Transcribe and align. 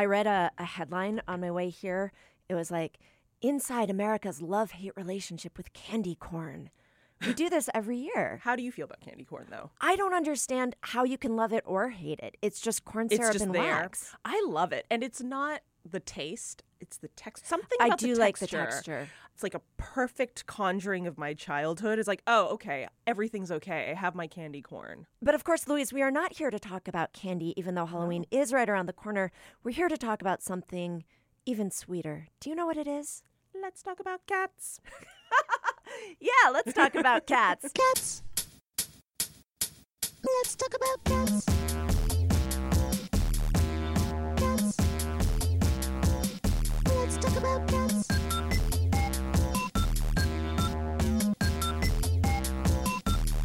I 0.00 0.06
read 0.06 0.26
a, 0.26 0.50
a 0.56 0.64
headline 0.64 1.20
on 1.28 1.42
my 1.42 1.50
way 1.50 1.68
here. 1.68 2.10
It 2.48 2.54
was 2.54 2.70
like, 2.70 2.98
Inside 3.42 3.90
America's 3.90 4.40
love 4.40 4.70
hate 4.70 4.92
relationship 4.96 5.58
with 5.58 5.74
candy 5.74 6.14
corn. 6.14 6.70
We 7.26 7.34
do 7.34 7.50
this 7.50 7.68
every 7.74 7.98
year. 7.98 8.40
How 8.44 8.56
do 8.56 8.62
you 8.62 8.72
feel 8.72 8.86
about 8.86 9.00
candy 9.02 9.24
corn, 9.24 9.48
though? 9.50 9.72
I 9.78 9.96
don't 9.96 10.14
understand 10.14 10.74
how 10.80 11.04
you 11.04 11.18
can 11.18 11.36
love 11.36 11.52
it 11.52 11.64
or 11.66 11.90
hate 11.90 12.20
it. 12.20 12.38
It's 12.40 12.62
just 12.62 12.86
corn 12.86 13.10
syrup 13.10 13.24
It's 13.24 13.32
just 13.34 13.44
and 13.44 13.54
there. 13.54 13.62
wax. 13.62 14.14
I 14.24 14.42
love 14.48 14.72
it, 14.72 14.86
and 14.90 15.04
it's 15.04 15.20
not 15.22 15.60
the 15.90 16.00
taste; 16.00 16.62
it's 16.80 16.96
the 16.98 17.08
text. 17.08 17.46
Something 17.46 17.78
I 17.80 17.86
about 17.86 17.98
do 17.98 18.14
the 18.14 18.20
like 18.20 18.38
the 18.38 18.46
texture. 18.46 18.64
texture. 18.70 19.08
It's 19.34 19.42
like 19.42 19.54
a 19.54 19.60
perfect 19.76 20.46
conjuring 20.46 21.06
of 21.06 21.16
my 21.16 21.34
childhood. 21.34 21.98
It's 21.98 22.08
like, 22.08 22.22
oh, 22.26 22.48
okay, 22.48 22.88
everything's 23.06 23.50
okay. 23.50 23.90
I 23.90 23.94
have 23.94 24.14
my 24.14 24.26
candy 24.26 24.60
corn. 24.62 25.06
But 25.22 25.34
of 25.34 25.44
course, 25.44 25.66
Louise, 25.68 25.92
we 25.92 26.02
are 26.02 26.10
not 26.10 26.34
here 26.36 26.50
to 26.50 26.58
talk 26.58 26.88
about 26.88 27.12
candy, 27.12 27.54
even 27.56 27.74
though 27.74 27.86
Halloween 27.86 28.26
is 28.30 28.52
right 28.52 28.68
around 28.68 28.86
the 28.86 28.92
corner. 28.92 29.32
We're 29.62 29.72
here 29.72 29.88
to 29.88 29.96
talk 29.96 30.20
about 30.20 30.42
something 30.42 31.04
even 31.46 31.70
sweeter. 31.70 32.26
Do 32.40 32.50
you 32.50 32.56
know 32.56 32.66
what 32.66 32.76
it 32.76 32.86
is? 32.86 33.22
Let's 33.60 33.82
talk 33.82 34.00
about 34.00 34.26
cats. 34.26 34.80
Yeah, 36.20 36.50
let's 36.52 36.72
talk 36.72 36.94
about 36.94 37.26
cats. 37.26 37.72
Cats. 37.72 38.22
Let's 40.22 40.54
talk 40.56 40.74
about 40.74 41.04
cats. 41.04 41.44
Cats. 41.44 41.59
Let's 47.10 47.26
talk 47.26 47.36
about 47.38 47.66
cats. 47.66 48.08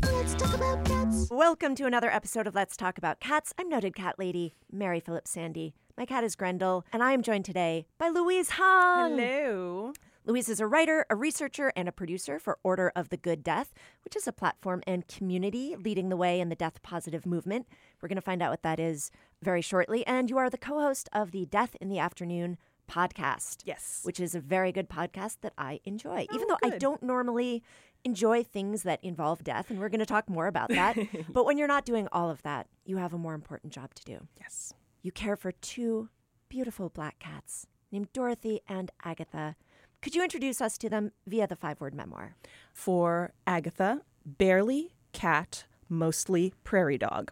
Let's 0.04 0.36
talk 0.36 0.54
about 0.54 0.86
cats. 0.86 1.30
Welcome 1.32 1.74
to 1.74 1.88
another 1.88 2.12
episode 2.12 2.46
of 2.46 2.54
Let's 2.54 2.78
Talk 2.78 3.00
About 3.00 3.20
Cats. 3.20 3.55
I'm 3.58 3.68
noted 3.68 3.96
cat 3.96 4.20
lady 4.20 4.54
Mary 4.72 5.00
Phillips 5.00 5.32
Sandy. 5.32 5.74
My 5.98 6.05
cat 6.05 6.24
is 6.24 6.36
Grendel, 6.36 6.86
and 6.94 7.02
I 7.02 7.14
am 7.14 7.24
joined 7.24 7.46
today 7.46 7.88
by 7.98 8.10
Louise 8.10 8.52
Hung. 8.52 9.18
Hello. 9.18 9.94
Louise 10.27 10.48
is 10.48 10.60
a 10.60 10.68
writer, 10.68 11.07
a 11.10 11.16
researcher, 11.16 11.74
and 11.76 11.90
a 11.90 11.91
producer 11.91 12.38
for 12.38 12.60
Order 12.63 12.91
of 12.96 13.10
the 13.10 13.18
Good 13.18 13.44
Death, 13.44 13.74
which 14.04 14.16
is 14.16 14.27
a 14.27 14.32
platform 14.32 14.84
and 14.85 15.07
community 15.07 15.76
leading 15.76 16.10
the 16.10 16.18
way 16.18 16.40
in 16.40 16.50
the 16.50 16.55
death 16.55 16.84
positive 16.84 17.26
movement. 17.26 17.66
We're 18.00 18.10
going 18.10 18.16
to 18.18 18.22
find 18.22 18.44
out 18.44 18.52
what 18.52 18.62
that 18.62 18.79
is 18.79 19.10
very 19.41 19.63
shortly. 19.63 20.05
And 20.05 20.29
you 20.29 20.38
are 20.38 20.52
the 20.52 20.57
co 20.60 20.82
host 20.82 21.10
of 21.12 21.32
the 21.32 21.48
Death 21.48 21.76
in 21.82 21.90
the 21.90 21.98
Afternoon 21.98 22.60
podcast. 22.88 23.58
Yes. 23.66 24.02
Which 24.04 24.20
is 24.20 24.36
a 24.36 24.40
very 24.40 24.72
good 24.72 24.90
podcast 24.90 25.38
that 25.41 25.54
I 25.58 25.80
enjoy, 25.86 26.26
oh, 26.30 26.36
even 26.36 26.48
Oh, 26.50 26.58
though 26.62 26.68
I 26.74 26.78
don't 26.78 27.02
normally 27.04 27.64
enjoy 28.04 28.44
things 28.44 28.84
that 28.84 29.04
involve 29.04 29.44
death. 29.44 29.70
And 29.70 29.80
we're 29.80 29.90
going 29.90 30.00
to 30.00 30.05
talk 30.05 30.30
more 30.30 30.48
about 30.48 30.70
that. 30.70 30.98
but 31.30 31.46
when 31.46 31.58
you're 31.58 31.68
not 31.68 31.86
doing 31.86 32.08
all 32.12 32.30
of 32.30 32.41
that, 32.44 32.68
you 32.86 32.98
have 32.98 33.13
a 33.13 33.18
more 33.18 33.34
important 33.34 33.74
job 33.74 33.94
to 33.96 34.04
do. 34.04 34.28
Yes. 34.40 34.74
You 35.02 35.12
care 35.12 35.36
for 35.36 35.52
two 35.52 36.10
beautiful 36.50 36.90
black 36.90 37.20
cats 37.20 37.68
named 37.91 38.12
Dorothy 38.13 38.62
and 38.68 38.91
Agatha. 39.04 39.56
Could 40.02 40.13
you 40.16 40.24
introduce 40.24 40.62
us 40.62 40.78
to 40.80 40.90
them 40.90 41.12
via 41.26 41.48
the 41.48 41.56
five 41.56 41.82
word 41.82 41.96
memoir? 41.96 42.36
For 42.74 43.34
Agatha, 43.48 44.02
barely 44.26 44.94
cat, 45.13 45.66
mostly 45.90 46.54
prairie 46.63 46.98
dog. 47.00 47.32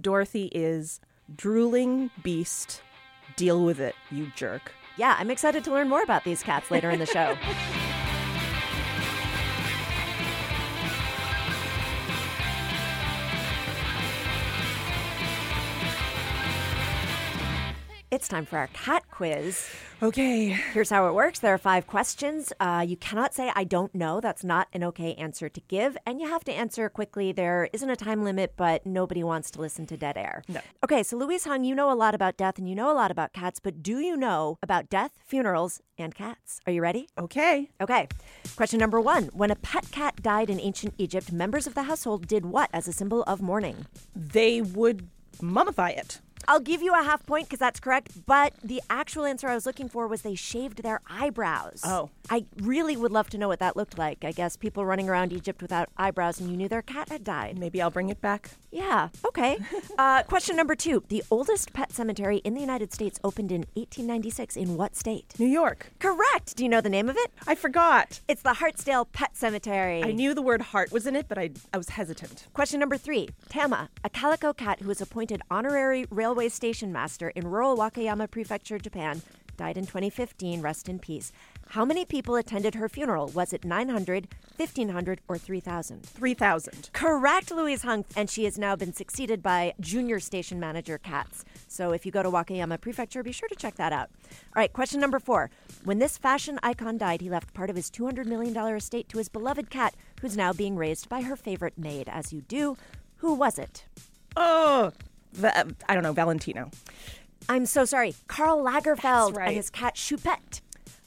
Dorothy 0.00 0.46
is 0.54 1.00
drooling 1.34 2.10
beast. 2.22 2.82
Deal 3.36 3.64
with 3.64 3.80
it, 3.80 3.94
you 4.10 4.30
jerk. 4.34 4.72
Yeah, 4.96 5.16
I'm 5.18 5.30
excited 5.30 5.64
to 5.64 5.70
learn 5.70 5.88
more 5.88 6.02
about 6.02 6.24
these 6.24 6.42
cats 6.42 6.70
later 6.70 6.90
in 6.90 6.98
the 6.98 7.06
show. 7.06 7.36
It's 18.18 18.26
time 18.26 18.46
for 18.46 18.58
our 18.58 18.66
cat 18.72 19.04
quiz. 19.12 19.70
Okay. 20.02 20.48
Here's 20.48 20.90
how 20.90 21.06
it 21.06 21.14
works 21.14 21.38
there 21.38 21.54
are 21.54 21.58
five 21.58 21.86
questions. 21.86 22.52
Uh, 22.58 22.84
you 22.84 22.96
cannot 22.96 23.32
say, 23.32 23.52
I 23.54 23.62
don't 23.62 23.94
know. 23.94 24.20
That's 24.20 24.42
not 24.42 24.66
an 24.72 24.82
okay 24.82 25.14
answer 25.14 25.48
to 25.48 25.60
give. 25.68 25.96
And 26.04 26.20
you 26.20 26.28
have 26.28 26.42
to 26.46 26.52
answer 26.52 26.88
quickly. 26.88 27.30
There 27.30 27.68
isn't 27.72 27.88
a 27.88 27.94
time 27.94 28.24
limit, 28.24 28.54
but 28.56 28.84
nobody 28.84 29.22
wants 29.22 29.52
to 29.52 29.60
listen 29.60 29.86
to 29.86 29.96
dead 29.96 30.18
air. 30.18 30.42
No. 30.48 30.60
Okay, 30.82 31.04
so 31.04 31.16
Louise 31.16 31.44
Hung, 31.44 31.62
you 31.62 31.76
know 31.76 31.92
a 31.92 31.94
lot 31.94 32.12
about 32.12 32.36
death 32.36 32.58
and 32.58 32.68
you 32.68 32.74
know 32.74 32.90
a 32.90 32.98
lot 32.98 33.12
about 33.12 33.32
cats, 33.32 33.60
but 33.60 33.84
do 33.84 34.00
you 34.00 34.16
know 34.16 34.58
about 34.64 34.90
death, 34.90 35.12
funerals, 35.24 35.80
and 35.96 36.12
cats? 36.12 36.60
Are 36.66 36.72
you 36.72 36.82
ready? 36.82 37.08
Okay. 37.16 37.70
Okay. 37.80 38.08
Question 38.56 38.80
number 38.80 39.00
one 39.00 39.26
When 39.26 39.52
a 39.52 39.56
pet 39.56 39.92
cat 39.92 40.20
died 40.20 40.50
in 40.50 40.58
ancient 40.58 40.94
Egypt, 40.98 41.30
members 41.30 41.68
of 41.68 41.76
the 41.76 41.84
household 41.84 42.26
did 42.26 42.46
what 42.46 42.68
as 42.72 42.88
a 42.88 42.92
symbol 42.92 43.22
of 43.28 43.40
mourning? 43.40 43.86
They 44.16 44.60
would 44.60 45.08
mummify 45.40 45.96
it. 45.96 46.20
I'll 46.48 46.60
give 46.60 46.80
you 46.80 46.94
a 46.94 47.02
half 47.02 47.26
point 47.26 47.46
because 47.46 47.58
that's 47.58 47.78
correct, 47.78 48.24
but 48.24 48.54
the 48.64 48.80
actual 48.88 49.26
answer 49.26 49.48
I 49.48 49.54
was 49.54 49.66
looking 49.66 49.86
for 49.86 50.06
was 50.06 50.22
they 50.22 50.34
shaved 50.34 50.82
their 50.82 51.02
eyebrows. 51.06 51.82
Oh. 51.84 52.08
I 52.30 52.46
really 52.62 52.96
would 52.96 53.12
love 53.12 53.28
to 53.30 53.38
know 53.38 53.48
what 53.48 53.58
that 53.58 53.76
looked 53.76 53.98
like. 53.98 54.24
I 54.24 54.32
guess 54.32 54.56
people 54.56 54.86
running 54.86 55.10
around 55.10 55.32
Egypt 55.34 55.60
without 55.60 55.90
eyebrows 55.98 56.40
and 56.40 56.50
you 56.50 56.56
knew 56.56 56.68
their 56.68 56.80
cat 56.80 57.10
had 57.10 57.22
died. 57.22 57.58
Maybe 57.58 57.82
I'll 57.82 57.90
bring 57.90 58.08
it 58.08 58.22
back. 58.22 58.52
Yeah, 58.70 59.08
okay. 59.26 59.58
uh, 59.98 60.22
question 60.22 60.56
number 60.56 60.74
two 60.74 61.04
The 61.08 61.22
oldest 61.30 61.74
pet 61.74 61.92
cemetery 61.92 62.38
in 62.38 62.54
the 62.54 62.60
United 62.60 62.94
States 62.94 63.20
opened 63.22 63.52
in 63.52 63.60
1896 63.74 64.56
in 64.56 64.76
what 64.76 64.96
state? 64.96 65.34
New 65.38 65.46
York. 65.46 65.92
Correct. 65.98 66.56
Do 66.56 66.64
you 66.64 66.70
know 66.70 66.80
the 66.80 66.88
name 66.88 67.10
of 67.10 67.16
it? 67.18 67.30
I 67.46 67.54
forgot. 67.54 68.20
It's 68.26 68.42
the 68.42 68.54
Hartsdale 68.54 69.06
Pet 69.12 69.36
Cemetery. 69.36 70.02
I 70.02 70.12
knew 70.12 70.32
the 70.32 70.42
word 70.42 70.62
heart 70.62 70.92
was 70.92 71.06
in 71.06 71.14
it, 71.14 71.28
but 71.28 71.38
I, 71.38 71.50
I 71.74 71.76
was 71.76 71.90
hesitant. 71.90 72.46
Question 72.54 72.80
number 72.80 72.96
three 72.96 73.28
Tama, 73.50 73.90
a 74.02 74.10
calico 74.10 74.52
cat 74.52 74.80
who 74.80 74.88
was 74.88 75.00
appointed 75.00 75.42
honorary 75.50 76.06
railway 76.38 76.48
station 76.48 76.92
master 76.92 77.30
in 77.30 77.48
rural 77.48 77.76
Wakayama 77.76 78.30
Prefecture, 78.30 78.78
Japan, 78.78 79.22
died 79.56 79.76
in 79.76 79.86
2015. 79.86 80.60
Rest 80.60 80.88
in 80.88 81.00
peace. 81.00 81.32
How 81.70 81.84
many 81.84 82.04
people 82.04 82.36
attended 82.36 82.76
her 82.76 82.88
funeral? 82.88 83.26
Was 83.26 83.52
it 83.52 83.64
900, 83.64 84.28
1500, 84.56 85.20
or 85.26 85.36
3000? 85.36 86.06
3,000. 86.06 86.90
Correct, 86.92 87.50
Louise 87.50 87.82
Hung. 87.82 88.04
And 88.14 88.30
she 88.30 88.44
has 88.44 88.56
now 88.56 88.76
been 88.76 88.92
succeeded 88.92 89.42
by 89.42 89.74
junior 89.80 90.20
station 90.20 90.60
manager 90.60 90.96
Katz. 90.96 91.44
So 91.66 91.90
if 91.90 92.06
you 92.06 92.12
go 92.12 92.22
to 92.22 92.30
Wakayama 92.30 92.80
Prefecture, 92.80 93.24
be 93.24 93.32
sure 93.32 93.48
to 93.48 93.56
check 93.56 93.74
that 93.74 93.92
out. 93.92 94.08
All 94.30 94.60
right, 94.60 94.72
question 94.72 95.00
number 95.00 95.18
four. 95.18 95.50
When 95.82 95.98
this 95.98 96.18
fashion 96.18 96.60
icon 96.62 96.98
died, 96.98 97.20
he 97.20 97.28
left 97.28 97.52
part 97.52 97.68
of 97.68 97.74
his 97.74 97.90
$200 97.90 98.26
million 98.26 98.56
estate 98.76 99.08
to 99.08 99.18
his 99.18 99.28
beloved 99.28 99.70
cat, 99.70 99.96
who's 100.20 100.36
now 100.36 100.52
being 100.52 100.76
raised 100.76 101.08
by 101.08 101.22
her 101.22 101.34
favorite 101.34 101.76
maid, 101.76 102.08
as 102.08 102.32
you 102.32 102.42
do. 102.42 102.76
Who 103.16 103.34
was 103.34 103.58
it? 103.58 103.86
Oh, 104.36 104.92
Uh, 105.42 105.64
I 105.88 105.94
don't 105.94 106.02
know, 106.02 106.12
Valentino. 106.12 106.70
I'm 107.48 107.66
so 107.66 107.84
sorry. 107.84 108.14
Karl 108.26 108.62
Lagerfeld 108.62 109.36
right. 109.36 109.48
and 109.48 109.56
his 109.56 109.70
cat 109.70 109.94
Choupette. 109.94 110.60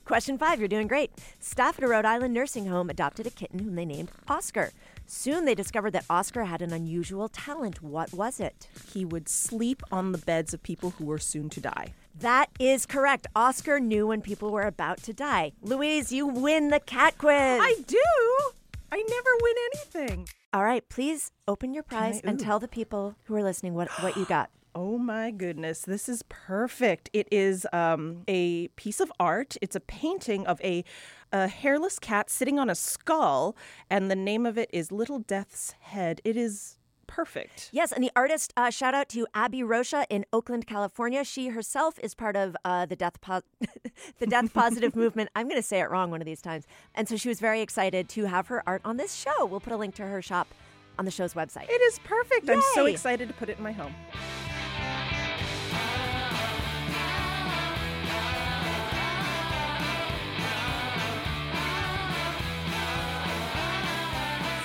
Question 0.05 0.37
five, 0.37 0.59
you're 0.59 0.67
doing 0.67 0.87
great. 0.87 1.11
Staff 1.39 1.77
at 1.77 1.85
a 1.85 1.87
Rhode 1.87 2.05
Island 2.05 2.33
nursing 2.33 2.65
home 2.65 2.89
adopted 2.89 3.27
a 3.27 3.29
kitten 3.29 3.59
whom 3.59 3.75
they 3.75 3.85
named 3.85 4.11
Oscar. 4.27 4.71
Soon 5.05 5.45
they 5.45 5.55
discovered 5.55 5.91
that 5.91 6.05
Oscar 6.09 6.45
had 6.45 6.61
an 6.61 6.73
unusual 6.73 7.29
talent. 7.29 7.83
What 7.83 8.11
was 8.13 8.39
it? 8.39 8.67
He 8.93 9.05
would 9.05 9.29
sleep 9.29 9.83
on 9.91 10.11
the 10.11 10.17
beds 10.17 10.53
of 10.53 10.63
people 10.63 10.91
who 10.91 11.05
were 11.05 11.19
soon 11.19 11.49
to 11.51 11.61
die. 11.61 11.93
That 12.19 12.49
is 12.59 12.85
correct. 12.85 13.27
Oscar 13.35 13.79
knew 13.79 14.07
when 14.07 14.21
people 14.21 14.51
were 14.51 14.63
about 14.63 15.01
to 15.03 15.13
die. 15.13 15.53
Louise, 15.61 16.11
you 16.11 16.27
win 16.27 16.69
the 16.69 16.79
cat 16.79 17.17
quiz. 17.17 17.59
I 17.61 17.75
do. 17.87 18.03
I 18.91 19.03
never 19.07 19.29
win 19.41 19.55
anything. 19.73 20.27
All 20.53 20.63
right, 20.65 20.87
please 20.89 21.31
open 21.47 21.73
your 21.73 21.83
prize 21.83 22.21
I- 22.23 22.29
and 22.29 22.39
tell 22.39 22.59
the 22.59 22.67
people 22.67 23.15
who 23.23 23.35
are 23.35 23.43
listening 23.43 23.73
what, 23.73 23.89
what 24.01 24.17
you 24.17 24.25
got. 24.25 24.49
Oh 24.73 24.97
my 24.97 25.31
goodness, 25.31 25.81
this 25.81 26.07
is 26.07 26.23
perfect. 26.29 27.09
It 27.11 27.27
is 27.29 27.67
um, 27.73 28.23
a 28.29 28.69
piece 28.69 29.01
of 29.01 29.11
art. 29.19 29.57
It's 29.61 29.75
a 29.75 29.81
painting 29.81 30.47
of 30.47 30.61
a, 30.61 30.85
a 31.33 31.49
hairless 31.49 31.99
cat 31.99 32.29
sitting 32.29 32.57
on 32.57 32.69
a 32.69 32.75
skull, 32.75 33.57
and 33.89 34.09
the 34.09 34.15
name 34.15 34.45
of 34.45 34.57
it 34.57 34.69
is 34.71 34.89
Little 34.89 35.19
Death's 35.19 35.75
Head. 35.81 36.21
It 36.23 36.37
is 36.37 36.77
perfect. 37.15 37.69
Yes, 37.71 37.91
and 37.91 38.03
the 38.03 38.11
artist, 38.15 38.53
uh, 38.55 38.69
shout 38.69 38.93
out 38.93 39.09
to 39.09 39.27
Abby 39.33 39.63
Rocha 39.63 40.05
in 40.09 40.25
Oakland, 40.31 40.65
California. 40.65 41.23
She 41.23 41.49
herself 41.49 41.99
is 42.01 42.15
part 42.15 42.35
of 42.35 42.55
uh, 42.63 42.85
the 42.85 42.95
death 42.95 43.19
po- 43.19 43.41
the 44.19 44.27
death 44.27 44.53
positive 44.53 44.95
movement. 45.03 45.29
I'm 45.35 45.47
going 45.47 45.61
to 45.61 45.67
say 45.67 45.81
it 45.81 45.89
wrong 45.91 46.09
one 46.09 46.21
of 46.21 46.25
these 46.25 46.41
times, 46.41 46.65
and 46.95 47.07
so 47.07 47.17
she 47.17 47.27
was 47.27 47.39
very 47.39 47.61
excited 47.61 48.07
to 48.09 48.25
have 48.25 48.47
her 48.47 48.63
art 48.65 48.81
on 48.85 48.97
this 48.97 49.13
show. 49.13 49.45
We'll 49.45 49.59
put 49.59 49.73
a 49.73 49.77
link 49.77 49.95
to 49.95 50.03
her 50.03 50.21
shop 50.21 50.47
on 50.97 51.05
the 51.05 51.11
show's 51.11 51.33
website. 51.33 51.69
It 51.69 51.81
is 51.81 51.99
perfect. 51.99 52.49
I'm 52.49 52.61
so 52.73 52.85
excited 52.85 53.27
to 53.27 53.33
put 53.33 53.49
it 53.49 53.57
in 53.57 53.63
my 53.63 53.71
home. 53.71 53.93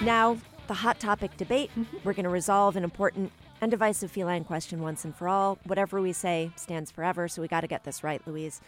Now, 0.03 0.37
the 0.69 0.75
hot 0.75 1.01
topic 1.01 1.37
debate. 1.37 1.71
Mm-hmm. 1.77 1.99
We're 2.05 2.13
going 2.13 2.25
to 2.25 2.31
resolve 2.31 2.77
an 2.77 2.85
important 2.85 3.33
and 3.61 3.71
divisive 3.71 4.11
feline 4.11 4.45
question 4.45 4.83
once 4.83 5.05
and 5.05 5.15
for 5.15 5.29
all. 5.29 5.59
Whatever 5.65 6.01
we 6.01 6.13
say 6.13 6.51
stands 6.57 6.91
forever, 6.91 7.29
so 7.29 7.43
we 7.43 7.49
got 7.49 7.63
to 7.63 7.67
get 7.67 7.85
this 7.85 8.05
right, 8.05 8.21
Louise. 8.27 8.61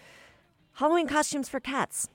Halloween 0.74 1.08
costumes 1.08 1.48
for 1.48 1.60
cats. 1.60 2.08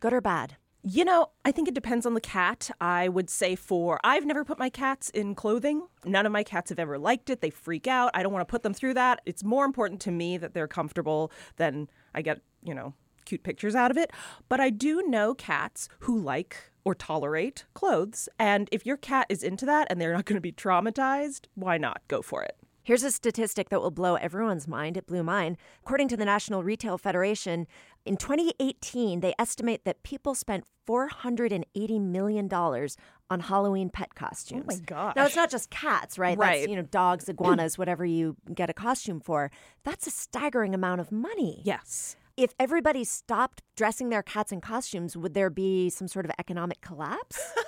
Good 0.00 0.12
or 0.12 0.20
bad? 0.20 0.56
You 0.82 1.04
know, 1.04 1.30
I 1.44 1.52
think 1.52 1.68
it 1.68 1.74
depends 1.74 2.06
on 2.06 2.14
the 2.14 2.20
cat. 2.20 2.70
I 2.80 3.08
would 3.08 3.28
say 3.28 3.56
for 3.56 3.98
I've 4.04 4.24
never 4.24 4.44
put 4.44 4.58
my 4.58 4.70
cats 4.70 5.10
in 5.10 5.34
clothing. 5.34 5.86
None 6.04 6.24
of 6.24 6.32
my 6.32 6.44
cats 6.44 6.70
have 6.70 6.78
ever 6.78 6.98
liked 6.98 7.30
it. 7.30 7.40
They 7.40 7.50
freak 7.50 7.86
out. 7.86 8.10
I 8.14 8.22
don't 8.22 8.32
want 8.32 8.46
to 8.46 8.50
put 8.50 8.62
them 8.62 8.74
through 8.74 8.94
that. 8.94 9.20
It's 9.26 9.42
more 9.42 9.64
important 9.64 10.00
to 10.02 10.10
me 10.10 10.36
that 10.38 10.54
they're 10.54 10.68
comfortable 10.68 11.32
than 11.56 11.88
I 12.14 12.22
get, 12.22 12.40
you 12.62 12.74
know, 12.74 12.94
cute 13.28 13.42
pictures 13.42 13.74
out 13.74 13.90
of 13.90 13.96
it. 13.96 14.10
But 14.48 14.58
I 14.60 14.70
do 14.70 15.02
know 15.02 15.34
cats 15.34 15.88
who 16.00 16.18
like 16.18 16.56
or 16.84 16.94
tolerate 16.94 17.66
clothes. 17.74 18.28
And 18.38 18.68
if 18.72 18.86
your 18.86 18.96
cat 18.96 19.26
is 19.28 19.42
into 19.42 19.66
that 19.66 19.86
and 19.90 20.00
they're 20.00 20.14
not 20.14 20.24
going 20.24 20.36
to 20.36 20.40
be 20.40 20.52
traumatized, 20.52 21.46
why 21.54 21.76
not 21.76 22.00
go 22.08 22.22
for 22.22 22.42
it? 22.42 22.56
Here's 22.82 23.02
a 23.02 23.10
statistic 23.10 23.68
that 23.68 23.82
will 23.82 23.90
blow 23.90 24.14
everyone's 24.14 24.66
mind. 24.66 24.96
It 24.96 25.06
blew 25.06 25.22
mine. 25.22 25.58
According 25.84 26.08
to 26.08 26.16
the 26.16 26.24
National 26.24 26.62
Retail 26.62 26.96
Federation, 26.96 27.66
in 28.06 28.16
2018, 28.16 29.20
they 29.20 29.34
estimate 29.38 29.84
that 29.84 30.02
people 30.02 30.34
spent 30.34 30.64
$480 30.88 32.00
million 32.00 32.48
on 32.50 33.40
Halloween 33.40 33.90
pet 33.90 34.14
costumes. 34.14 34.64
Oh 34.66 34.74
my 34.74 34.80
gosh. 34.86 35.16
Now, 35.16 35.26
it's 35.26 35.36
not 35.36 35.50
just 35.50 35.68
cats, 35.68 36.18
right? 36.18 36.38
Right. 36.38 36.60
That's, 36.60 36.70
you 36.70 36.76
know, 36.76 36.82
dogs, 36.82 37.28
iguanas, 37.28 37.76
whatever 37.76 38.06
you 38.06 38.36
get 38.54 38.70
a 38.70 38.72
costume 38.72 39.20
for. 39.20 39.50
That's 39.84 40.06
a 40.06 40.10
staggering 40.10 40.74
amount 40.74 41.02
of 41.02 41.12
money. 41.12 41.60
Yes. 41.66 42.16
If 42.38 42.54
everybody 42.60 43.02
stopped 43.02 43.62
dressing 43.74 44.10
their 44.10 44.22
cats 44.22 44.52
in 44.52 44.60
costumes, 44.60 45.16
would 45.16 45.34
there 45.34 45.50
be 45.50 45.90
some 45.90 46.06
sort 46.06 46.24
of 46.24 46.30
economic 46.38 46.80
collapse? 46.80 47.40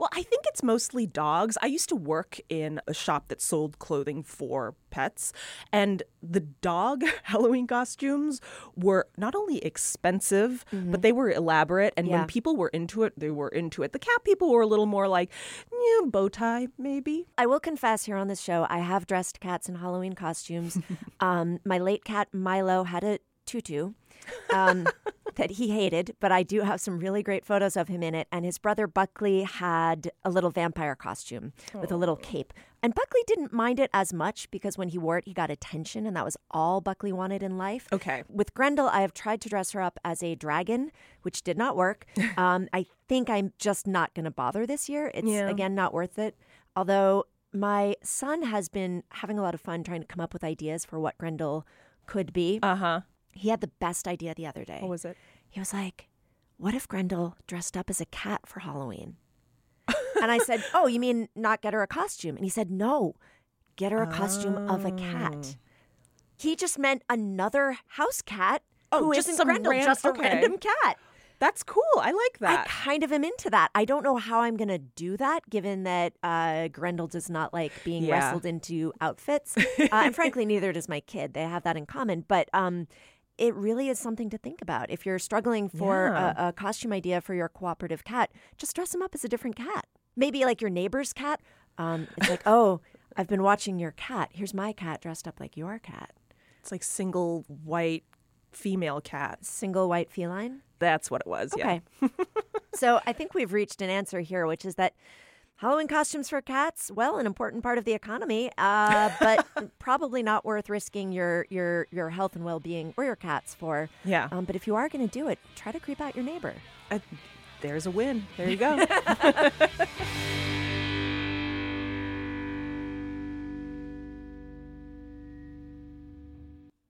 Well, 0.00 0.08
I 0.12 0.22
think 0.22 0.46
it's 0.48 0.64
mostly 0.64 1.06
dogs. 1.06 1.56
I 1.62 1.66
used 1.66 1.88
to 1.90 1.94
work 1.96 2.40
in 2.48 2.80
a 2.88 2.94
shop 2.94 3.28
that 3.28 3.40
sold 3.40 3.78
clothing 3.78 4.24
for 4.24 4.74
pets, 4.90 5.32
and 5.72 6.02
the 6.22 6.40
dog 6.40 7.04
Halloween 7.22 7.68
costumes 7.68 8.40
were 8.74 9.06
not 9.16 9.36
only 9.36 9.58
expensive, 9.64 10.64
but 10.72 11.02
they 11.02 11.12
were 11.12 11.30
elaborate. 11.30 11.94
And 11.96 12.08
Yeah. 12.08 12.18
when 12.18 12.26
people 12.26 12.56
were 12.56 12.70
into 12.70 13.04
it, 13.04 13.12
they 13.16 13.30
were 13.30 13.48
into 13.48 13.84
it. 13.84 13.92
The 13.92 14.00
cat 14.00 14.24
people 14.24 14.50
were 14.50 14.62
a 14.62 14.66
little 14.66 14.86
more 14.86 15.06
like, 15.06 15.30
yeah, 15.72 16.06
bow 16.06 16.28
tie, 16.28 16.66
maybe. 16.76 17.28
I 17.38 17.46
will 17.46 17.60
confess 17.60 18.06
here 18.06 18.16
on 18.16 18.26
this 18.26 18.40
show, 18.40 18.66
I 18.68 18.78
have 18.78 19.06
dressed 19.06 19.38
cats 19.38 19.68
in 19.68 19.76
Halloween 19.76 20.14
costumes. 20.14 20.78
um, 21.20 21.60
my 21.64 21.78
late 21.78 22.04
cat 22.04 22.26
Milo 22.32 22.82
had 22.82 23.04
a 23.04 23.18
tutu 23.50 23.92
um, 24.52 24.86
that 25.36 25.52
he 25.52 25.70
hated, 25.70 26.14
but 26.20 26.30
I 26.32 26.42
do 26.42 26.60
have 26.62 26.80
some 26.80 26.98
really 26.98 27.22
great 27.22 27.44
photos 27.44 27.76
of 27.76 27.88
him 27.88 28.02
in 28.02 28.14
it. 28.14 28.28
And 28.30 28.44
his 28.44 28.58
brother 28.58 28.86
Buckley 28.86 29.42
had 29.42 30.10
a 30.24 30.30
little 30.30 30.50
vampire 30.50 30.94
costume 30.94 31.52
with 31.74 31.90
a 31.90 31.96
little 31.96 32.16
cape. 32.16 32.52
And 32.82 32.94
Buckley 32.94 33.20
didn't 33.26 33.52
mind 33.52 33.78
it 33.78 33.90
as 33.92 34.12
much 34.12 34.50
because 34.50 34.78
when 34.78 34.88
he 34.88 34.98
wore 34.98 35.18
it, 35.18 35.24
he 35.26 35.34
got 35.34 35.50
attention, 35.50 36.06
and 36.06 36.16
that 36.16 36.24
was 36.24 36.36
all 36.50 36.80
Buckley 36.80 37.12
wanted 37.12 37.42
in 37.42 37.58
life. 37.58 37.86
Okay. 37.92 38.22
With 38.28 38.54
Grendel, 38.54 38.86
I 38.88 39.02
have 39.02 39.12
tried 39.12 39.40
to 39.42 39.48
dress 39.50 39.72
her 39.72 39.82
up 39.82 39.98
as 40.04 40.22
a 40.22 40.34
dragon, 40.34 40.90
which 41.22 41.42
did 41.42 41.58
not 41.58 41.76
work. 41.76 42.06
Um, 42.36 42.68
I 42.72 42.86
think 43.08 43.28
I'm 43.28 43.52
just 43.58 43.86
not 43.86 44.14
going 44.14 44.24
to 44.24 44.30
bother 44.30 44.64
this 44.66 44.88
year. 44.88 45.10
It's, 45.12 45.26
Yeah. 45.28 45.48
again, 45.50 45.74
not 45.74 45.92
worth 45.92 46.18
it. 46.18 46.36
Although 46.74 47.24
my 47.52 47.96
son 48.02 48.42
has 48.44 48.68
been 48.68 49.02
having 49.10 49.38
a 49.38 49.42
lot 49.42 49.52
of 49.52 49.60
fun 49.60 49.82
trying 49.82 50.00
to 50.00 50.06
come 50.06 50.20
up 50.20 50.32
with 50.32 50.42
ideas 50.44 50.84
for 50.86 50.98
what 50.98 51.18
Grendel 51.18 51.66
could 52.06 52.32
be. 52.32 52.60
Uh 52.62 52.76
huh. 52.76 53.00
He 53.32 53.48
had 53.48 53.60
the 53.60 53.70
best 53.80 54.06
idea 54.08 54.34
the 54.34 54.46
other 54.46 54.64
day. 54.64 54.78
What 54.80 54.90
was 54.90 55.04
it? 55.04 55.16
He 55.48 55.60
was 55.60 55.72
like, 55.72 56.08
What 56.56 56.74
if 56.74 56.86
Grendel 56.88 57.36
dressed 57.46 57.76
up 57.76 57.90
as 57.90 58.00
a 58.00 58.06
cat 58.06 58.42
for 58.46 58.60
Halloween? 58.60 59.16
and 60.22 60.30
I 60.30 60.38
said, 60.38 60.62
Oh, 60.74 60.86
you 60.86 61.00
mean 61.00 61.28
not 61.34 61.62
get 61.62 61.72
her 61.74 61.82
a 61.82 61.86
costume? 61.86 62.36
And 62.36 62.44
he 62.44 62.50
said, 62.50 62.70
No, 62.70 63.14
get 63.76 63.92
her 63.92 64.02
a 64.02 64.06
costume 64.06 64.56
of 64.68 64.84
a 64.84 64.92
Oh. 64.92 64.96
cat. 64.96 65.56
He 66.36 66.56
just 66.56 66.78
meant 66.78 67.02
another 67.10 67.76
house 67.88 68.22
cat 68.22 68.62
Oh, 68.92 69.04
who 69.04 69.14
just 69.14 69.28
isn't 69.28 69.44
Grendel, 69.44 69.72
ran- 69.72 69.84
just 69.84 70.04
a 70.04 70.08
okay. 70.10 70.22
random 70.22 70.58
cat. 70.58 70.96
That's 71.38 71.62
cool. 71.62 71.82
I 71.96 72.10
like 72.10 72.38
that. 72.40 72.66
I 72.66 72.70
kind 72.70 73.02
of 73.02 73.12
am 73.12 73.24
into 73.24 73.48
that. 73.50 73.70
I 73.74 73.84
don't 73.86 74.02
know 74.02 74.16
how 74.16 74.40
I'm 74.40 74.56
going 74.58 74.68
to 74.68 74.78
do 74.78 75.16
that, 75.16 75.48
given 75.48 75.84
that 75.84 76.12
uh, 76.22 76.68
Grendel 76.68 77.06
does 77.06 77.30
not 77.30 77.54
like 77.54 77.72
being 77.82 78.02
Yeah. 78.04 78.14
wrestled 78.26 78.44
into 78.44 78.92
outfits, 79.00 79.56
uh, 79.56 79.88
and 79.90 80.14
frankly, 80.14 80.44
neither 80.44 80.70
does 80.72 80.86
my 80.88 81.00
kid. 81.00 81.32
They 81.32 81.42
have 81.42 81.62
that 81.64 81.76
in 81.76 81.86
common, 81.86 82.24
but. 82.28 82.48
Um, 82.52 82.86
it 83.40 83.54
really 83.54 83.88
is 83.88 83.98
something 83.98 84.28
to 84.30 84.38
think 84.38 84.60
about. 84.60 84.90
If 84.90 85.06
you're 85.06 85.18
struggling 85.18 85.70
for 85.70 86.08
a, 86.08 86.34
a 86.38 86.52
costume 86.52 86.92
idea 86.92 87.22
for 87.22 87.34
your 87.34 87.48
cooperative 87.48 88.04
cat, 88.04 88.30
just 88.58 88.76
dress 88.76 88.94
him 88.94 89.00
up 89.00 89.14
as 89.14 89.24
a 89.24 89.28
different 89.28 89.56
cat. 89.56 89.86
Maybe 90.14 90.44
like 90.44 90.60
your 90.60 90.68
neighbor's 90.68 91.14
cat. 91.14 91.40
Um, 91.78 92.06
it's 92.18 92.28
like, 92.28 92.42
oh, 92.46 92.82
I've 93.16 93.28
been 93.28 93.42
watching 93.42 93.78
your 93.78 93.92
cat. 93.92 94.28
Here's 94.34 94.52
my 94.52 94.74
cat 94.74 95.00
dressed 95.00 95.26
up 95.26 95.40
like 95.40 95.56
your 95.56 95.78
cat. 95.78 96.12
It's 96.60 96.70
like 96.70 96.84
single 96.84 97.46
white 97.64 98.04
female 98.52 99.00
cat. 99.00 99.38
Single 99.42 99.88
white 99.88 100.10
feline. 100.10 100.60
That's 100.78 101.10
what 101.10 101.22
it 101.22 101.26
was. 101.26 101.54
Yeah. 101.56 101.78
Okay. 102.02 102.12
so 102.74 103.00
I 103.06 103.14
think 103.14 103.32
we've 103.32 103.54
reached 103.54 103.80
an 103.80 103.88
answer 103.88 104.20
here, 104.20 104.46
which 104.46 104.66
is 104.66 104.74
that 104.74 104.92
Halloween 105.60 105.88
costumes 105.88 106.30
for 106.30 106.40
cats, 106.40 106.90
well, 106.90 107.18
an 107.18 107.26
important 107.26 107.62
part 107.62 107.76
of 107.76 107.84
the 107.84 107.92
economy, 107.92 108.50
uh, 108.56 109.10
but 109.20 109.46
probably 109.78 110.22
not 110.22 110.42
worth 110.42 110.70
risking 110.70 111.12
your 111.12 111.46
your 111.50 111.86
your 111.90 112.08
health 112.08 112.34
and 112.34 112.46
well 112.46 112.60
being 112.60 112.94
or 112.96 113.04
your 113.04 113.14
cats 113.14 113.54
for. 113.54 113.90
Yeah. 114.02 114.28
Um, 114.32 114.46
but 114.46 114.56
if 114.56 114.66
you 114.66 114.74
are 114.74 114.88
going 114.88 115.06
to 115.06 115.12
do 115.12 115.28
it, 115.28 115.38
try 115.56 115.70
to 115.70 115.78
creep 115.78 116.00
out 116.00 116.16
your 116.16 116.24
neighbor. 116.24 116.54
Uh, 116.90 117.00
there's 117.60 117.84
a 117.84 117.90
win. 117.90 118.26
There 118.38 118.48
you 118.48 118.56
go. 118.56 118.86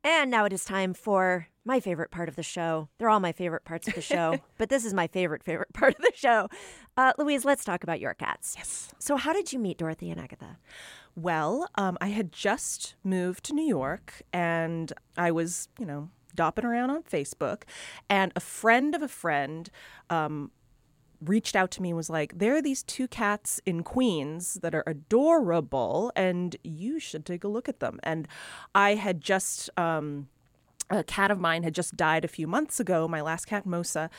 And 0.02 0.30
now 0.30 0.44
it 0.44 0.52
is 0.52 0.64
time 0.64 0.94
for 0.94 1.48
my 1.64 1.80
favorite 1.80 2.10
part 2.10 2.28
of 2.28 2.36
the 2.36 2.42
show. 2.42 2.88
They're 2.98 3.10
all 3.10 3.20
my 3.20 3.32
favorite 3.32 3.64
parts 3.64 3.86
of 3.88 3.94
the 3.94 4.00
show, 4.00 4.38
but 4.58 4.68
this 4.68 4.84
is 4.84 4.94
my 4.94 5.06
favorite 5.06 5.42
favorite 5.42 5.72
part 5.72 5.94
of 5.94 6.00
the 6.00 6.12
show. 6.14 6.48
Uh, 6.96 7.12
Louise, 7.18 7.44
let's 7.44 7.64
talk 7.64 7.82
about 7.82 8.00
your 8.00 8.14
cats. 8.14 8.54
yes. 8.56 8.92
So, 8.98 9.16
how 9.16 9.32
did 9.32 9.52
you 9.52 9.58
meet 9.58 9.78
Dorothy 9.78 10.10
and 10.10 10.20
Agatha? 10.20 10.58
Well, 11.16 11.68
um, 11.74 11.98
I 12.00 12.08
had 12.08 12.32
just 12.32 12.94
moved 13.04 13.44
to 13.44 13.52
New 13.52 13.66
York 13.66 14.22
and 14.32 14.92
I 15.16 15.30
was, 15.30 15.68
you 15.78 15.84
know, 15.84 16.08
dopping 16.34 16.64
around 16.64 16.90
on 16.90 17.02
Facebook. 17.02 17.62
And 18.08 18.32
a 18.36 18.40
friend 18.40 18.94
of 18.94 19.02
a 19.02 19.08
friend 19.08 19.70
um, 20.08 20.50
reached 21.20 21.56
out 21.56 21.70
to 21.72 21.82
me 21.82 21.90
and 21.90 21.96
was 21.96 22.10
like, 22.10 22.38
There 22.38 22.56
are 22.56 22.62
these 22.62 22.82
two 22.82 23.08
cats 23.08 23.60
in 23.66 23.82
Queens 23.82 24.54
that 24.62 24.74
are 24.74 24.84
adorable 24.86 26.12
and 26.16 26.56
you 26.62 26.98
should 26.98 27.26
take 27.26 27.44
a 27.44 27.48
look 27.48 27.68
at 27.68 27.80
them. 27.80 28.00
And 28.02 28.26
I 28.74 28.94
had 28.94 29.20
just. 29.20 29.70
Um, 29.76 30.28
a 30.90 31.04
cat 31.04 31.30
of 31.30 31.38
mine 31.38 31.62
had 31.62 31.74
just 31.74 31.96
died 31.96 32.24
a 32.24 32.28
few 32.28 32.46
months 32.46 32.80
ago, 32.80 33.06
my 33.08 33.20
last 33.20 33.46
cat, 33.46 33.64
Mosa. 33.66 34.10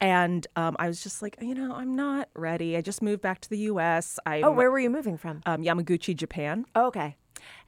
And 0.00 0.46
um, 0.56 0.76
I 0.78 0.88
was 0.88 1.02
just 1.02 1.22
like, 1.22 1.36
you 1.40 1.54
know, 1.54 1.72
I'm 1.74 1.94
not 1.94 2.28
ready. 2.34 2.76
I 2.76 2.80
just 2.80 3.00
moved 3.00 3.22
back 3.22 3.40
to 3.42 3.48
the 3.50 3.58
US. 3.70 4.18
I 4.26 4.42
Oh, 4.42 4.50
where 4.50 4.70
were 4.70 4.78
you 4.80 4.90
moving 4.90 5.16
from? 5.16 5.40
um, 5.46 5.62
Yamaguchi, 5.62 6.14
Japan. 6.14 6.66
Oh, 6.74 6.86
okay. 6.86 7.16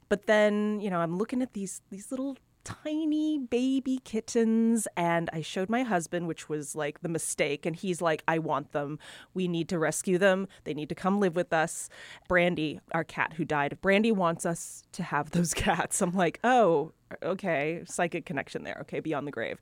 But 0.09 0.25
then, 0.25 0.79
you 0.81 0.89
know, 0.89 0.99
I'm 0.99 1.17
looking 1.17 1.41
at 1.41 1.53
these 1.53 1.81
these 1.89 2.11
little 2.11 2.37
tiny 2.63 3.37
baby 3.37 3.99
kittens 4.03 4.87
and 4.95 5.29
I 5.33 5.41
showed 5.41 5.69
my 5.69 5.83
husband 5.83 6.27
which 6.27 6.49
was 6.49 6.75
like 6.75 7.01
the 7.01 7.09
mistake 7.09 7.65
and 7.65 7.75
he's 7.75 8.01
like 8.01 8.23
I 8.27 8.39
want 8.39 8.71
them. 8.71 8.99
We 9.33 9.47
need 9.47 9.69
to 9.69 9.79
rescue 9.79 10.17
them. 10.17 10.47
They 10.63 10.73
need 10.73 10.89
to 10.89 10.95
come 10.95 11.19
live 11.19 11.35
with 11.35 11.53
us. 11.53 11.89
Brandy, 12.27 12.79
our 12.93 13.03
cat 13.03 13.33
who 13.33 13.45
died, 13.45 13.77
Brandy 13.81 14.11
wants 14.11 14.45
us 14.45 14.83
to 14.93 15.03
have 15.03 15.31
those 15.31 15.53
cats. 15.53 16.01
I'm 16.01 16.11
like, 16.11 16.39
"Oh, 16.43 16.93
okay, 17.23 17.83
psychic 17.85 18.25
connection 18.25 18.63
there. 18.63 18.77
Okay, 18.81 18.99
beyond 18.99 19.27
the 19.27 19.31
grave." 19.31 19.59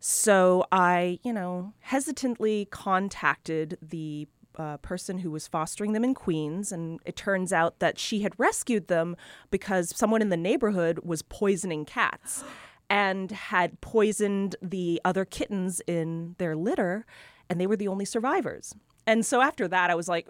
So 0.00 0.66
I, 0.72 1.18
you 1.22 1.32
know, 1.32 1.72
hesitantly 1.80 2.66
contacted 2.70 3.78
the 3.82 4.28
uh, 4.60 4.76
person 4.76 5.18
who 5.18 5.30
was 5.30 5.48
fostering 5.48 5.94
them 5.94 6.04
in 6.04 6.12
Queens, 6.12 6.70
and 6.70 7.00
it 7.06 7.16
turns 7.16 7.50
out 7.50 7.78
that 7.78 7.98
she 7.98 8.20
had 8.20 8.38
rescued 8.38 8.88
them 8.88 9.16
because 9.50 9.90
someone 9.96 10.20
in 10.20 10.28
the 10.28 10.36
neighborhood 10.36 10.98
was 11.02 11.22
poisoning 11.22 11.86
cats 11.86 12.44
and 12.90 13.30
had 13.30 13.80
poisoned 13.80 14.56
the 14.60 15.00
other 15.02 15.24
kittens 15.24 15.80
in 15.86 16.34
their 16.36 16.54
litter, 16.54 17.06
and 17.48 17.58
they 17.58 17.66
were 17.66 17.76
the 17.76 17.88
only 17.88 18.04
survivors. 18.04 18.74
And 19.06 19.24
so 19.24 19.40
after 19.40 19.66
that, 19.66 19.88
I 19.88 19.94
was 19.94 20.08
like, 20.08 20.28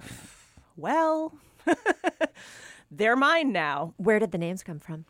well, 0.76 1.34
they're 2.92 3.16
mine 3.16 3.50
now. 3.50 3.94
Where 3.96 4.20
did 4.20 4.30
the 4.30 4.38
names 4.38 4.62
come 4.62 4.78
from? 4.78 5.06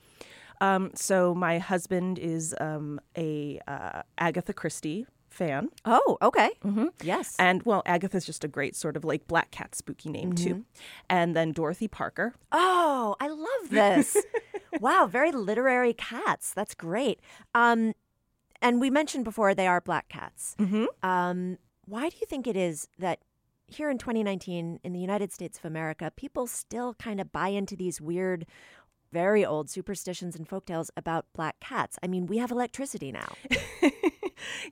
Um, 0.62 0.92
so 0.94 1.34
my 1.34 1.58
husband 1.58 2.18
is 2.18 2.54
um, 2.58 3.00
a 3.18 3.60
uh, 3.68 4.00
Agatha 4.16 4.54
Christie 4.54 5.06
fan. 5.30 5.68
Oh, 5.84 6.18
okay. 6.20 6.50
Mm-hmm. 6.64 6.86
Yes. 7.02 7.34
And 7.38 7.62
well, 7.62 7.82
Agatha's 7.86 8.24
just 8.26 8.44
a 8.44 8.48
great 8.48 8.76
sort 8.76 8.96
of 8.96 9.04
like 9.04 9.26
black 9.26 9.50
cat 9.50 9.74
spooky 9.74 10.10
name 10.10 10.32
too. 10.32 10.64
And 11.08 11.34
then 11.34 11.52
Dorothy 11.52 11.88
Parker. 11.88 12.34
oh, 12.52 13.16
I 13.20 13.28
love 13.28 13.70
this. 13.70 14.16
wow, 14.80 15.06
very 15.10 15.32
literary 15.32 15.94
cats. 15.94 16.52
That's 16.52 16.74
great. 16.74 17.20
Um, 17.54 17.94
and 18.62 18.80
we 18.80 18.90
mentioned 18.90 19.24
before 19.24 19.54
they 19.54 19.66
are 19.66 19.80
black 19.80 20.08
cats. 20.08 20.54
Mm-hmm. 20.58 20.86
Um, 21.08 21.58
why 21.86 22.08
do 22.08 22.16
you 22.20 22.26
think 22.26 22.46
it 22.46 22.56
is 22.56 22.88
that 22.98 23.20
here 23.66 23.88
in 23.90 23.98
2019 23.98 24.80
in 24.82 24.92
the 24.92 24.98
United 24.98 25.32
States 25.32 25.58
of 25.58 25.64
America, 25.64 26.12
people 26.16 26.46
still 26.46 26.94
kind 26.94 27.20
of 27.20 27.32
buy 27.32 27.48
into 27.48 27.76
these 27.76 28.00
weird, 28.00 28.46
very 29.12 29.44
old 29.44 29.70
superstitions 29.70 30.36
and 30.36 30.48
folktales 30.48 30.90
about 30.96 31.26
black 31.34 31.58
cats? 31.60 31.98
I 32.02 32.06
mean, 32.06 32.26
we 32.26 32.38
have 32.38 32.50
electricity 32.50 33.12
now. 33.12 33.32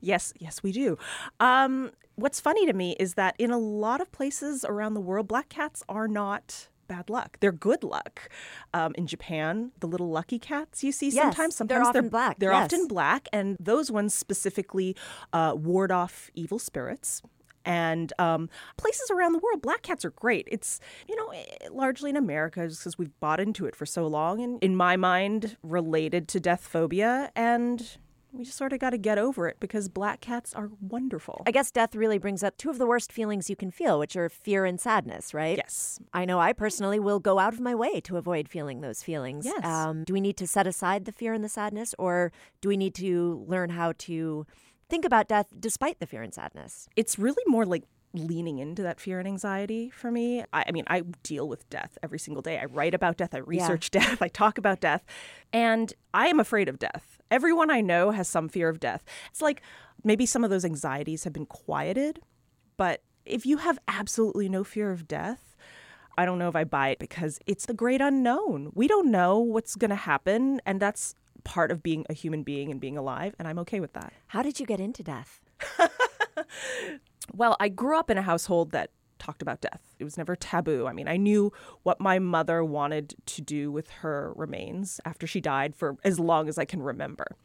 Yes, 0.01 0.33
yes, 0.39 0.63
we 0.63 0.71
do. 0.71 0.97
Um, 1.39 1.91
what's 2.15 2.39
funny 2.39 2.65
to 2.65 2.73
me 2.73 2.95
is 2.99 3.13
that 3.15 3.35
in 3.39 3.51
a 3.51 3.57
lot 3.57 4.01
of 4.01 4.11
places 4.11 4.65
around 4.65 4.93
the 4.93 5.01
world, 5.01 5.27
black 5.27 5.49
cats 5.49 5.83
are 5.89 6.07
not 6.07 6.69
bad 6.87 7.09
luck. 7.09 7.37
They're 7.39 7.51
good 7.53 7.83
luck. 7.83 8.29
Um, 8.73 8.93
in 8.95 9.07
Japan, 9.07 9.71
the 9.79 9.87
little 9.87 10.09
lucky 10.09 10.39
cats 10.39 10.83
you 10.83 10.91
see 10.91 11.09
Yes, 11.09 11.23
sometimes, 11.23 11.57
they're 11.57 11.67
sometimes 11.83 11.87
often 11.87 12.09
black, 12.09 12.39
They're 12.39 12.51
yes. 12.51 12.73
often 12.73 12.87
black, 12.87 13.29
and 13.31 13.55
those 13.59 13.89
ones 13.91 14.13
specifically 14.13 14.95
uh, 15.31 15.53
ward 15.55 15.91
off 15.91 16.29
evil 16.33 16.59
spirits. 16.59 17.21
And 17.65 18.11
um, 18.17 18.49
places 18.77 19.11
around 19.11 19.33
the 19.33 19.39
world, 19.39 19.61
black 19.61 19.83
cats 19.83 20.03
are 20.03 20.11
great. 20.11 20.47
It's, 20.51 20.79
you 21.07 21.15
know, 21.15 21.29
eh, 21.29 21.67
largely 21.71 22.09
in 22.09 22.17
America 22.17 22.67
just 22.67 22.81
because 22.81 22.97
we've 22.97 23.17
bought 23.19 23.39
into 23.39 23.65
it 23.65 23.75
for 23.75 23.85
so 23.85 24.07
long. 24.07 24.41
And 24.41 24.63
in 24.63 24.75
my 24.75 24.97
mind, 24.97 25.57
related 25.61 26.27
to 26.29 26.39
death 26.39 26.61
phobia. 26.61 27.31
And 27.35 27.97
we 28.31 28.43
just 28.43 28.57
sort 28.57 28.73
of 28.73 28.79
got 28.79 28.91
to 28.91 28.97
get 28.97 29.17
over 29.17 29.47
it 29.47 29.57
because 29.59 29.89
black 29.89 30.21
cats 30.21 30.53
are 30.53 30.69
wonderful. 30.81 31.43
I 31.45 31.51
guess 31.51 31.71
death 31.71 31.95
really 31.95 32.17
brings 32.17 32.43
up 32.43 32.57
two 32.57 32.69
of 32.69 32.77
the 32.77 32.85
worst 32.85 33.11
feelings 33.11 33.49
you 33.49 33.55
can 33.55 33.71
feel, 33.71 33.97
which 33.97 34.15
are 34.15 34.29
fear 34.29 34.65
and 34.65 34.79
sadness, 34.79 35.33
right? 35.33 35.57
yes. 35.57 35.99
I 36.13 36.25
know 36.25 36.39
I 36.39 36.53
personally 36.53 36.99
will 36.99 37.19
go 37.19 37.39
out 37.39 37.53
of 37.53 37.59
my 37.59 37.73
way 37.73 37.99
to 38.01 38.17
avoid 38.17 38.47
feeling 38.47 38.81
those 38.81 39.01
feelings. 39.03 39.45
Yes. 39.45 39.65
Um, 39.65 40.03
do 40.03 40.13
we 40.13 40.21
need 40.21 40.37
to 40.37 40.47
set 40.47 40.67
aside 40.67 41.05
the 41.05 41.11
fear 41.11 41.33
and 41.33 41.43
the 41.43 41.49
sadness, 41.49 41.95
or 41.97 42.31
do 42.61 42.69
we 42.69 42.77
need 42.77 42.93
to 42.95 43.45
learn 43.47 43.71
how 43.71 43.93
to 43.99 44.45
think 44.89 45.05
about 45.05 45.27
death 45.27 45.47
despite 45.59 45.99
the 45.99 46.05
fear 46.05 46.21
and 46.21 46.33
sadness? 46.33 46.87
It's 46.95 47.17
really 47.17 47.43
more 47.47 47.65
like 47.65 47.83
leaning 48.13 48.57
into 48.59 48.81
that 48.83 48.99
fear 48.99 49.19
and 49.19 49.27
anxiety 49.27 49.89
for 49.89 50.11
me. 50.11 50.43
I, 50.51 50.65
I 50.67 50.71
mean, 50.71 50.83
I 50.87 51.01
deal 51.23 51.47
with 51.47 51.69
death 51.69 51.97
every 52.01 52.19
single 52.19 52.41
day. 52.41 52.57
I 52.57 52.65
write 52.65 52.93
about 52.93 53.17
death, 53.17 53.35
I 53.35 53.39
research 53.39 53.91
death, 53.91 54.21
I 54.21 54.27
talk 54.27 54.57
about 54.57 54.79
death, 54.79 55.03
and 55.53 55.93
I 56.13 56.27
am 56.27 56.39
afraid 56.39 56.69
of 56.69 56.79
death. 56.79 57.18
Everyone 57.31 57.69
I 57.69 57.81
know 57.81 58.11
has 58.11 58.27
some 58.27 58.49
fear 58.49 58.69
of 58.69 58.79
death. 58.79 59.03
It's 59.29 59.41
like 59.41 59.61
maybe 60.03 60.25
some 60.25 60.43
of 60.43 60.49
those 60.49 60.65
anxieties 60.65 61.23
have 61.23 61.33
been 61.33 61.45
quieted, 61.45 62.19
but 62.77 63.01
if 63.25 63.45
you 63.45 63.57
have 63.57 63.79
absolutely 63.87 64.49
no 64.49 64.63
fear 64.63 64.91
of 64.91 65.07
death, 65.07 65.55
I 66.17 66.25
don't 66.25 66.39
know 66.39 66.49
if 66.49 66.55
I 66.55 66.63
buy 66.63 66.89
it 66.89 66.99
because 66.99 67.39
it's 67.45 67.65
the 67.65 67.73
great 67.73 68.01
unknown. 68.01 68.71
We 68.73 68.87
don't 68.87 69.11
know 69.11 69.39
what's 69.39 69.75
going 69.75 69.89
to 69.89 69.95
happen, 69.95 70.61
and 70.65 70.79
that's 70.79 71.15
part 71.43 71.71
of 71.71 71.81
being 71.81 72.05
a 72.09 72.13
human 72.13 72.43
being 72.43 72.71
and 72.71 72.79
being 72.81 72.97
alive, 72.97 73.35
and 73.39 73.47
I'm 73.47 73.59
okay 73.59 73.79
with 73.79 73.93
that. 73.93 74.11
How 74.27 74.41
did 74.41 74.59
you 74.59 74.65
get 74.65 74.79
into 74.79 75.03
death? 75.03 75.39
Well, 77.33 77.55
I 77.59 77.69
grew 77.69 77.97
up 77.97 78.09
in 78.09 78.17
a 78.17 78.21
household 78.21 78.71
that 78.71 78.91
talked 79.19 79.41
about 79.41 79.61
death. 79.61 79.81
It 79.99 80.03
was 80.03 80.17
never 80.17 80.35
taboo. 80.35 80.87
I 80.87 80.93
mean, 80.93 81.07
I 81.07 81.17
knew 81.17 81.51
what 81.83 81.99
my 81.99 82.19
mother 82.19 82.63
wanted 82.63 83.15
to 83.25 83.41
do 83.41 83.71
with 83.71 83.89
her 83.89 84.33
remains 84.35 84.99
after 85.05 85.27
she 85.27 85.41
died 85.41 85.75
for 85.75 85.97
as 86.03 86.19
long 86.19 86.49
as 86.49 86.57
I 86.57 86.65
can 86.65 86.81
remember. 86.81 87.35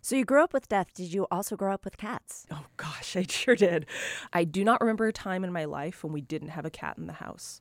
So 0.00 0.16
you 0.16 0.24
grew 0.24 0.42
up 0.42 0.52
with 0.52 0.68
death. 0.68 0.94
Did 0.94 1.12
you 1.12 1.26
also 1.30 1.56
grow 1.56 1.74
up 1.74 1.84
with 1.84 1.96
cats? 1.96 2.46
Oh 2.50 2.66
gosh, 2.76 3.16
I 3.16 3.26
sure 3.28 3.56
did. 3.56 3.86
I 4.32 4.44
do 4.44 4.64
not 4.64 4.80
remember 4.80 5.06
a 5.06 5.12
time 5.12 5.44
in 5.44 5.52
my 5.52 5.64
life 5.64 6.02
when 6.04 6.12
we 6.12 6.20
didn't 6.20 6.48
have 6.48 6.64
a 6.64 6.70
cat 6.70 6.96
in 6.98 7.06
the 7.06 7.14
house. 7.14 7.60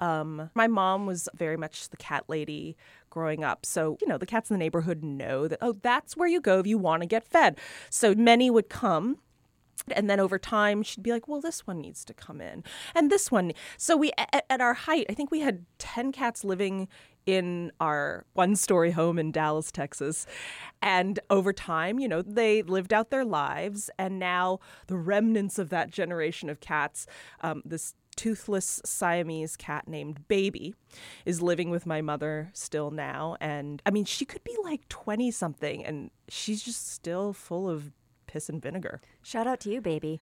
Um, 0.00 0.50
my 0.54 0.68
mom 0.68 1.06
was 1.06 1.28
very 1.34 1.56
much 1.56 1.88
the 1.88 1.96
cat 1.96 2.24
lady 2.28 2.76
growing 3.10 3.42
up. 3.42 3.66
So, 3.66 3.98
you 4.00 4.06
know, 4.06 4.18
the 4.18 4.26
cats 4.26 4.50
in 4.50 4.54
the 4.54 4.58
neighborhood 4.58 5.02
know 5.02 5.48
that, 5.48 5.58
oh, 5.60 5.72
that's 5.82 6.16
where 6.16 6.28
you 6.28 6.40
go 6.40 6.60
if 6.60 6.66
you 6.66 6.78
want 6.78 7.02
to 7.02 7.06
get 7.06 7.24
fed. 7.24 7.58
So 7.90 8.14
many 8.14 8.50
would 8.50 8.68
come. 8.68 9.18
And 9.90 10.08
then 10.08 10.20
over 10.20 10.38
time, 10.38 10.82
she'd 10.82 11.02
be 11.02 11.12
like, 11.12 11.28
well, 11.28 11.40
this 11.40 11.66
one 11.66 11.80
needs 11.80 12.04
to 12.06 12.14
come 12.14 12.40
in. 12.40 12.64
And 12.94 13.10
this 13.10 13.30
one. 13.30 13.52
So 13.76 13.96
we, 13.96 14.12
at, 14.18 14.44
at 14.48 14.60
our 14.60 14.74
height, 14.74 15.06
I 15.08 15.14
think 15.14 15.30
we 15.30 15.40
had 15.40 15.64
10 15.78 16.12
cats 16.12 16.44
living 16.44 16.88
in 17.26 17.70
our 17.78 18.24
one 18.32 18.56
story 18.56 18.92
home 18.92 19.18
in 19.18 19.30
Dallas, 19.30 19.70
Texas. 19.70 20.26
And 20.80 21.20
over 21.28 21.52
time, 21.52 21.98
you 21.98 22.08
know, 22.08 22.22
they 22.22 22.62
lived 22.62 22.92
out 22.92 23.10
their 23.10 23.24
lives. 23.24 23.90
And 23.98 24.18
now 24.18 24.60
the 24.86 24.96
remnants 24.96 25.58
of 25.58 25.68
that 25.68 25.90
generation 25.90 26.48
of 26.48 26.60
cats, 26.60 27.06
um, 27.42 27.62
this 27.66 27.94
toothless 28.18 28.80
Siamese 28.84 29.56
cat 29.56 29.86
named 29.86 30.26
Baby 30.26 30.74
is 31.24 31.40
living 31.40 31.70
with 31.70 31.86
my 31.86 32.00
mother 32.00 32.50
still 32.52 32.90
now. 32.90 33.36
And 33.40 33.80
I 33.86 33.90
mean, 33.90 34.04
she 34.04 34.24
could 34.24 34.42
be 34.42 34.56
like 34.64 34.88
20 34.88 35.30
something 35.30 35.84
and 35.84 36.10
she's 36.28 36.62
just 36.62 36.88
still 36.88 37.32
full 37.32 37.70
of 37.70 37.92
piss 38.28 38.48
and 38.48 38.62
vinegar. 38.62 39.00
Shout 39.22 39.48
out 39.48 39.58
to 39.60 39.70
you, 39.70 39.80
baby. 39.80 40.20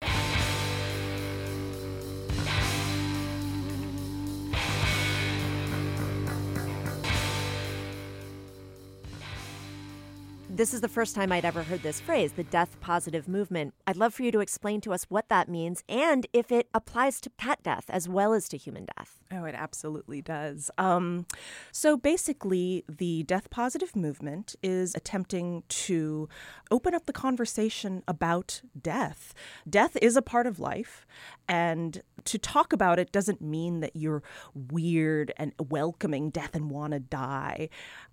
This 10.55 10.73
is 10.73 10.83
the 10.83 10.89
first 10.89 11.17
time 11.17 11.33
I'd 11.33 11.45
ever 11.45 11.65
heard 11.65 11.83
this 11.83 11.99
phrase, 11.99 12.31
the 12.31 12.45
death 12.45 12.79
positive 12.81 13.27
movement. 13.27 13.75
I'd 13.89 13.97
love 13.97 14.15
for 14.15 14.23
you 14.23 14.31
to 14.31 14.39
explain 14.39 14.81
to 14.83 14.93
us 14.93 15.03
what 15.09 15.29
that 15.29 15.49
means 15.49 15.83
and 15.89 16.29
if 16.33 16.53
it 16.53 16.69
applies 16.73 17.21
to 17.23 17.31
cat 17.31 17.65
death 17.65 17.87
as 17.89 18.09
well 18.09 18.33
as 18.33 18.49
to 18.51 18.57
human 18.57 18.87
death. 18.97 19.19
Oh, 19.33 19.47
it 19.47 19.57
absolutely 19.57 20.23
does. 20.23 20.71
Um, 20.79 21.27
so 21.73 21.97
basically, 21.97 22.85
the 22.89 23.25
death 23.25 23.51
positive 23.51 23.97
movement 23.97 24.55
is 24.63 24.95
attempting 24.95 25.65
to 25.71 26.29
open 26.71 26.95
up 26.95 27.07
the 27.07 27.13
conversation 27.13 28.05
about 28.07 28.63
death. 28.81 29.35
Death 29.69 29.97
is 30.01 30.17
a 30.17 30.23
part 30.23 30.47
of 30.47 30.61
life, 30.61 31.05
and 31.49 32.01
to 32.25 32.39
talk 32.39 32.73
about 32.73 32.99
it 32.99 33.13
doesn't 33.13 33.41
mean 33.41 33.81
that 33.81 33.95
you're 33.95 34.23
weird 34.55 35.33
and 35.37 35.53
welcoming 35.59 36.31
death 36.31 36.55
and 36.55 36.71
want 36.71 36.93
to 36.93 37.01
die. 37.01 37.69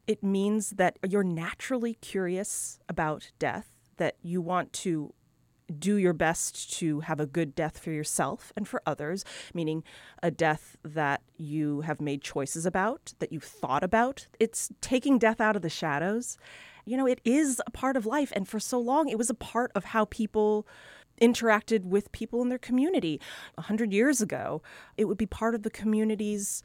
It 0.07 0.23
means 0.23 0.71
that 0.71 0.97
you're 1.07 1.23
naturally 1.23 1.95
curious 1.95 2.79
about 2.89 3.31
death, 3.39 3.67
that 3.97 4.15
you 4.21 4.41
want 4.41 4.73
to 4.73 5.13
do 5.79 5.95
your 5.95 6.13
best 6.13 6.73
to 6.79 7.01
have 7.01 7.19
a 7.19 7.25
good 7.25 7.55
death 7.55 7.79
for 7.79 7.91
yourself 7.91 8.51
and 8.55 8.67
for 8.67 8.81
others, 8.85 9.23
meaning 9.53 9.83
a 10.21 10.29
death 10.31 10.75
that 10.83 11.21
you 11.37 11.81
have 11.81 12.01
made 12.01 12.21
choices 12.21 12.65
about, 12.65 13.13
that 13.19 13.31
you've 13.31 13.43
thought 13.43 13.83
about. 13.83 14.27
It's 14.39 14.69
taking 14.81 15.17
death 15.17 15.39
out 15.39 15.55
of 15.55 15.61
the 15.61 15.69
shadows. 15.69 16.37
You 16.85 16.97
know, 16.97 17.05
it 17.05 17.21
is 17.23 17.61
a 17.65 17.71
part 17.71 17.95
of 17.95 18.05
life. 18.05 18.31
And 18.35 18.47
for 18.47 18.59
so 18.59 18.79
long, 18.79 19.07
it 19.07 19.17
was 19.17 19.29
a 19.29 19.35
part 19.35 19.71
of 19.75 19.85
how 19.85 20.05
people 20.05 20.67
interacted 21.21 21.85
with 21.85 22.11
people 22.11 22.41
in 22.41 22.49
their 22.49 22.57
community. 22.57 23.21
A 23.57 23.61
hundred 23.61 23.93
years 23.93 24.21
ago, 24.21 24.61
it 24.97 25.05
would 25.05 25.17
be 25.17 25.25
part 25.25 25.55
of 25.55 25.63
the 25.63 25.69
community's 25.69 26.63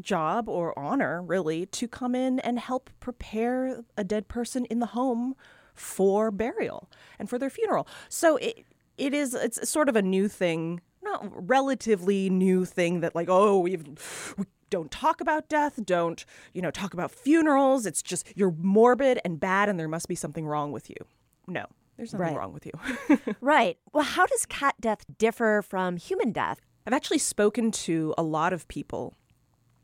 job 0.00 0.48
or 0.48 0.78
honor, 0.78 1.22
really, 1.22 1.66
to 1.66 1.88
come 1.88 2.14
in 2.14 2.40
and 2.40 2.58
help 2.58 2.90
prepare 3.00 3.82
a 3.96 4.04
dead 4.04 4.28
person 4.28 4.64
in 4.66 4.80
the 4.80 4.86
home 4.86 5.34
for 5.74 6.30
burial 6.30 6.88
and 7.18 7.28
for 7.28 7.38
their 7.38 7.50
funeral. 7.50 7.86
So 8.08 8.36
it 8.36 8.64
it 8.96 9.12
is 9.12 9.34
it's 9.34 9.68
sort 9.68 9.88
of 9.88 9.96
a 9.96 10.02
new 10.02 10.28
thing, 10.28 10.80
not 11.02 11.20
relatively 11.48 12.30
new 12.30 12.64
thing 12.64 13.00
that 13.00 13.14
like 13.14 13.28
oh 13.28 13.58
we've 13.58 13.84
we 14.38 14.44
don't 14.70 14.90
talk 14.90 15.20
about 15.20 15.48
death, 15.48 15.78
don't 15.84 16.24
you 16.52 16.62
know 16.62 16.70
talk 16.70 16.94
about 16.94 17.10
funerals. 17.10 17.86
It's 17.86 18.02
just 18.02 18.26
you're 18.36 18.54
morbid 18.58 19.20
and 19.24 19.38
bad, 19.40 19.68
and 19.68 19.78
there 19.78 19.88
must 19.88 20.08
be 20.08 20.14
something 20.14 20.46
wrong 20.46 20.72
with 20.72 20.90
you. 20.90 20.96
No, 21.46 21.66
there's 21.96 22.12
nothing 22.12 22.26
Right. 22.28 22.36
wrong 22.36 22.52
with 22.52 22.66
you. 22.66 22.72
Right. 23.40 23.78
Well, 23.92 24.04
how 24.04 24.26
does 24.26 24.46
cat 24.46 24.74
death 24.80 25.04
differ 25.18 25.62
from 25.62 25.96
human 25.96 26.32
death? 26.32 26.60
I've 26.86 26.92
actually 26.92 27.18
spoken 27.18 27.70
to 27.70 28.14
a 28.18 28.22
lot 28.22 28.52
of 28.52 28.66
people 28.68 29.14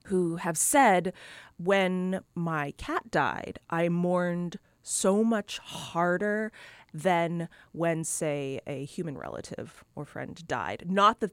who 0.06 0.36
have 0.36 0.56
said 0.58 1.12
when 1.56 2.20
my 2.34 2.72
cat 2.78 3.10
died, 3.10 3.58
I 3.68 3.88
mourned 3.88 4.58
so 4.82 5.22
much 5.22 5.58
harder 5.58 6.50
than 6.92 7.48
when, 7.72 8.02
say, 8.02 8.60
a 8.66 8.84
human 8.84 9.16
relative 9.16 9.84
or 9.94 10.04
friend 10.04 10.42
died. 10.48 10.84
Not 10.88 11.20
that 11.20 11.32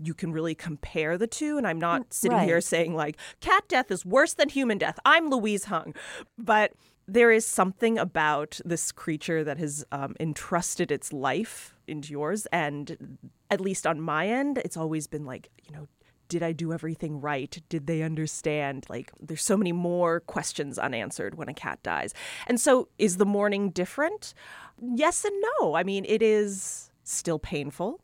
you 0.00 0.14
can 0.14 0.32
really 0.32 0.54
compare 0.54 1.16
the 1.16 1.26
two, 1.26 1.56
and 1.58 1.66
I'm 1.66 1.78
not 1.78 2.00
mm, 2.02 2.12
sitting 2.12 2.38
here 2.40 2.60
saying, 2.60 2.94
like, 2.94 3.16
cat 3.40 3.64
death 3.68 3.90
is 3.90 4.04
worse 4.04 4.34
than 4.34 4.48
human 4.48 4.78
death. 4.78 4.98
I'm 5.04 5.28
Louise 5.30 5.64
Hung. 5.64 5.94
But 6.36 6.72
there 7.08 7.30
is 7.32 7.46
something 7.46 7.98
about 7.98 8.60
this 8.64 8.92
creature 8.92 9.42
that 9.42 9.56
has 9.56 9.84
um, 9.90 10.14
entrusted 10.20 10.92
its 10.92 11.10
life 11.12 11.74
into 11.86 12.12
yours. 12.12 12.46
And 12.52 13.18
at 13.50 13.62
least 13.62 13.86
on 13.86 13.98
my 14.00 14.28
end, 14.28 14.58
it's 14.58 14.76
always 14.76 15.06
been 15.06 15.24
like, 15.24 15.48
you 15.64 15.74
know, 15.74 15.88
did 16.28 16.42
I 16.42 16.52
do 16.52 16.74
everything 16.74 17.22
right? 17.22 17.58
Did 17.70 17.86
they 17.86 18.02
understand? 18.02 18.84
Like, 18.90 19.10
there's 19.18 19.42
so 19.42 19.56
many 19.56 19.72
more 19.72 20.20
questions 20.20 20.78
unanswered 20.78 21.36
when 21.36 21.48
a 21.48 21.54
cat 21.54 21.82
dies. 21.82 22.12
And 22.46 22.60
so, 22.60 22.88
is 22.98 23.16
the 23.16 23.24
mourning 23.24 23.70
different? 23.70 24.34
Yes 24.78 25.24
and 25.24 25.34
no. 25.58 25.74
I 25.74 25.84
mean, 25.84 26.04
it 26.06 26.20
is 26.20 26.90
still 27.02 27.38
painful, 27.38 28.02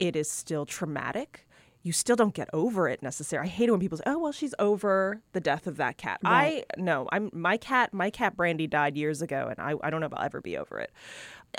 it 0.00 0.16
is 0.16 0.28
still 0.28 0.66
traumatic. 0.66 1.46
You 1.82 1.92
still 1.92 2.16
don't 2.16 2.34
get 2.34 2.50
over 2.52 2.88
it 2.88 3.02
necessarily. 3.02 3.48
I 3.48 3.52
hate 3.52 3.68
it 3.68 3.72
when 3.72 3.80
people 3.80 3.98
say, 3.98 4.04
"Oh, 4.06 4.18
well, 4.18 4.32
she's 4.32 4.54
over 4.58 5.22
the 5.32 5.40
death 5.40 5.66
of 5.66 5.76
that 5.78 5.96
cat." 5.96 6.20
I 6.24 6.64
no, 6.76 7.08
I'm 7.10 7.30
my 7.32 7.56
cat. 7.56 7.94
My 7.94 8.10
cat 8.10 8.36
Brandy 8.36 8.66
died 8.66 8.96
years 8.96 9.22
ago, 9.22 9.48
and 9.48 9.58
I, 9.58 9.74
I 9.82 9.90
don't 9.90 10.00
know 10.00 10.06
if 10.06 10.14
I'll 10.14 10.24
ever 10.24 10.40
be 10.40 10.58
over 10.58 10.78
it. 10.78 10.92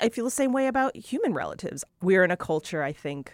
I 0.00 0.08
feel 0.08 0.24
the 0.24 0.30
same 0.30 0.52
way 0.52 0.68
about 0.68 0.96
human 0.96 1.34
relatives. 1.34 1.84
We're 2.00 2.24
in 2.24 2.30
a 2.30 2.36
culture, 2.36 2.82
I 2.82 2.92
think, 2.92 3.32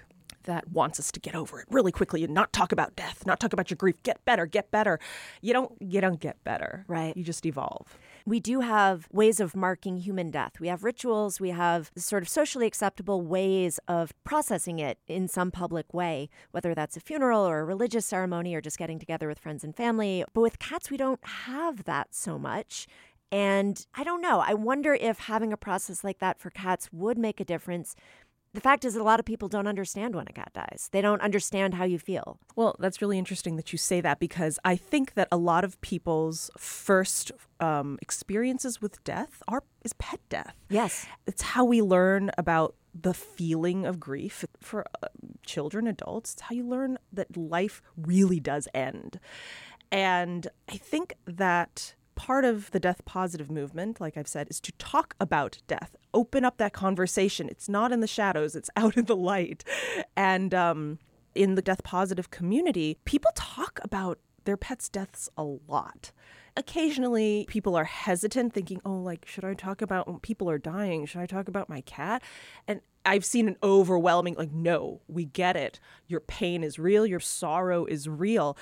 that 0.49 0.69
wants 0.73 0.99
us 0.99 1.12
to 1.12 1.21
get 1.21 1.35
over 1.37 1.61
it 1.61 1.67
really 1.71 1.93
quickly 1.93 2.25
and 2.25 2.35
not 2.35 2.52
talk 2.52 2.73
about 2.73 2.97
death, 2.97 3.25
not 3.26 3.38
talk 3.38 3.52
about 3.52 3.71
your 3.71 3.76
grief. 3.76 4.02
Get 4.02 4.25
better, 4.25 4.47
get 4.47 4.71
better. 4.71 4.99
You 5.40 5.52
don't 5.52 5.71
you 5.81 6.00
don't 6.00 6.19
get 6.19 6.43
better. 6.43 6.85
Right. 6.88 7.17
You 7.17 7.23
just 7.23 7.47
evolve. 7.47 7.99
we 8.26 8.40
do 8.40 8.61
have 8.61 9.07
ways 9.12 9.40
of 9.40 9.55
marking 9.55 9.99
human 9.99 10.31
death. 10.31 10.59
We 10.59 10.69
have 10.69 10.83
rituals, 10.85 11.38
we 11.40 11.50
have 11.50 11.90
sort 11.97 12.23
of 12.23 12.28
socially 12.28 12.67
acceptable 12.67 13.23
ways 13.23 13.78
of 13.87 14.12
processing 14.25 14.78
it 14.81 14.99
in 15.07 15.28
some 15.28 15.50
public 15.50 15.95
way, 15.95 16.28
whether 16.50 16.75
that's 16.75 16.97
a 16.97 17.00
funeral 17.00 17.47
or 17.47 17.61
a 17.61 17.64
religious 17.64 18.07
ceremony 18.07 18.55
or 18.55 18.61
just 18.61 18.78
getting 18.78 18.99
together 18.99 19.28
with 19.28 19.38
friends 19.38 19.62
and 19.64 19.76
family. 19.76 20.25
But 20.33 20.40
with 20.40 20.59
cats, 20.59 20.90
we 20.90 20.97
don't 20.97 21.25
have 21.25 21.85
that 21.85 22.09
so 22.14 22.38
much. 22.38 22.87
And 23.31 23.87
I 23.95 24.05
don't 24.05 24.23
know. 24.23 24.40
I 24.40 24.55
wonder 24.55 24.95
if 24.95 25.19
having 25.19 25.52
a 25.52 25.57
process 25.59 26.02
like 26.02 26.19
that 26.21 26.40
for 26.40 26.49
cats 26.50 26.88
would 26.93 27.19
make 27.19 27.40
a 27.40 27.45
difference. 27.45 27.95
The 28.55 28.61
fact 28.61 28.85
is 28.85 28.95
that 28.95 29.00
a 29.00 29.05
lot 29.05 29.21
of 29.21 29.26
people 29.26 29.49
don't 29.49 29.67
understand 29.67 30.14
when 30.14 30.26
a 30.28 30.33
cat 30.33 30.52
dies. 30.55 30.88
They 30.93 31.00
don't 31.00 31.21
understand 31.21 31.75
how 31.75 31.85
you 31.85 31.99
feel. 31.99 32.38
Well, 32.57 32.76
that's 32.78 33.02
really 33.02 33.19
interesting 33.19 33.57
that 33.57 33.73
you 33.73 33.78
say 33.78 34.00
that 34.00 34.19
because 34.19 34.59
I 34.64 34.75
think 34.76 35.14
that 35.14 35.28
a 35.31 35.37
lot 35.37 35.64
of 35.64 35.81
people's 35.81 36.50
first 36.57 37.31
um, 37.61 37.99
experiences 38.00 38.81
with 38.81 39.02
death 39.05 39.43
are 39.49 39.62
is 39.85 39.93
pet 39.95 40.21
death. 40.28 40.55
Yes. 40.71 41.07
It's 41.26 41.43
how 41.43 41.64
we 41.64 41.83
learn 41.83 42.31
about 42.38 42.75
the 42.95 43.14
feeling 43.14 43.85
of 43.85 44.00
grief 44.00 44.45
for 44.61 44.87
uh, 45.02 45.09
children, 45.45 45.87
adults. 45.87 46.33
It's 46.33 46.43
how 46.43 46.55
you 46.55 46.67
learn 46.67 46.99
that 47.12 47.37
life 47.37 47.83
really 47.97 48.40
does 48.40 48.67
end. 48.75 49.21
And 49.90 50.49
I 50.69 50.76
think 50.76 51.14
that 51.26 51.95
part 52.19 52.45
of 52.45 52.73
the 52.73 52.81
death 52.81 53.05
positive 53.05 53.49
movement, 53.49 54.01
like 54.01 54.17
I've 54.17 54.27
said, 54.27 54.49
is 54.51 54.61
to 54.63 54.73
talk 54.73 55.15
about 55.21 55.59
death, 55.69 55.95
open 56.13 56.45
up 56.45 56.57
that 56.57 56.73
conversation. 56.73 57.49
It's 57.49 57.69
not 57.69 57.93
in 57.93 58.01
the 58.01 58.09
shadows, 58.09 58.57
it's 58.57 58.69
out 58.77 58.97
in 58.97 59.05
the 59.05 59.17
light. 59.17 59.63
And 60.17 60.53
um, 60.53 60.99
in 61.37 61.55
the 61.55 61.63
death 61.63 61.85
positive 61.85 62.31
community, 62.31 62.99
people 63.05 63.31
talk 63.37 63.79
about 63.83 64.19
their 64.45 64.57
pets' 64.57 64.89
deaths 64.89 65.29
a 65.37 65.45
lot. 65.45 66.11
Occasionally, 66.57 67.47
people 67.49 67.77
are 67.77 67.85
hesitant, 67.85 68.53
thinking, 68.53 68.81
oh, 68.85 68.97
like, 68.97 69.25
should 69.25 69.45
I 69.45 69.55
talk 69.55 69.81
about 69.81 70.09
when 70.09 70.19
people 70.19 70.51
are 70.51 70.59
dying? 70.59 71.07
Should 71.07 71.21
I 71.21 71.27
talk 71.27 71.47
about 71.47 71.69
my 71.69 71.83
cat? 71.83 72.21
And 72.67 72.81
I've 73.09 73.25
seen 73.25 73.49
an 73.49 73.57
overwhelming, 73.62 74.35
like, 74.35 74.53
no, 74.53 75.00
we 75.09 75.25
get 75.25 75.57
it. 75.57 75.81
Your 76.07 76.21
pain 76.21 76.62
is 76.62 76.79
real, 76.79 77.07
your 77.07 77.21
sorrow 77.21 77.87
is 77.87 78.09
real. 78.09 78.57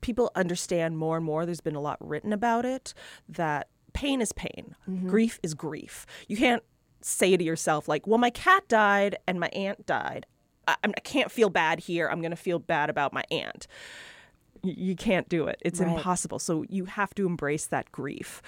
People 0.00 0.30
understand 0.36 0.96
more 0.96 1.16
and 1.16 1.26
more. 1.26 1.44
There's 1.44 1.60
been 1.60 1.74
a 1.74 1.80
lot 1.80 1.98
written 2.00 2.32
about 2.32 2.64
it 2.64 2.94
that 3.28 3.68
pain 3.92 4.20
is 4.20 4.32
pain, 4.32 4.76
mm-hmm. 4.88 5.08
grief 5.08 5.40
is 5.42 5.54
grief. 5.54 6.06
You 6.28 6.36
can't 6.36 6.62
say 7.02 7.36
to 7.36 7.42
yourself, 7.42 7.88
like, 7.88 8.06
well, 8.06 8.18
my 8.18 8.30
cat 8.30 8.68
died 8.68 9.16
and 9.26 9.40
my 9.40 9.48
aunt 9.48 9.86
died. 9.86 10.26
I, 10.68 10.76
I 10.84 11.00
can't 11.00 11.30
feel 11.30 11.50
bad 11.50 11.80
here. 11.80 12.08
I'm 12.08 12.20
going 12.20 12.30
to 12.30 12.36
feel 12.36 12.60
bad 12.60 12.90
about 12.90 13.12
my 13.12 13.24
aunt 13.30 13.66
you 14.62 14.94
can't 14.94 15.28
do 15.28 15.46
it. 15.46 15.60
It's 15.62 15.80
Right. 15.80 15.96
impossible. 15.96 16.38
So 16.38 16.64
you 16.68 16.84
have 16.84 17.14
to 17.14 17.26
embrace 17.26 17.66
that 17.66 17.90
grief. 17.92 18.42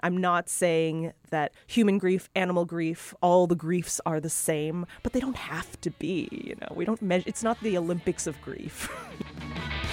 I'm 0.00 0.16
not 0.16 0.48
saying 0.48 1.12
that 1.30 1.52
human 1.66 1.98
grief, 1.98 2.28
animal 2.34 2.64
grief, 2.64 3.14
all 3.20 3.46
the 3.46 3.54
griefs 3.54 4.00
are 4.06 4.20
the 4.20 4.30
same, 4.30 4.86
but 5.02 5.12
they 5.12 5.20
don't 5.20 5.36
have 5.36 5.80
to 5.82 5.90
be. 5.90 6.28
You 6.30 6.56
know, 6.60 6.74
we 6.74 6.84
don't 6.84 7.02
measure. 7.02 7.24
It's 7.26 7.42
not 7.42 7.60
the 7.62 7.78
Olympics 7.78 8.26
of 8.26 8.40
grief. 8.42 8.88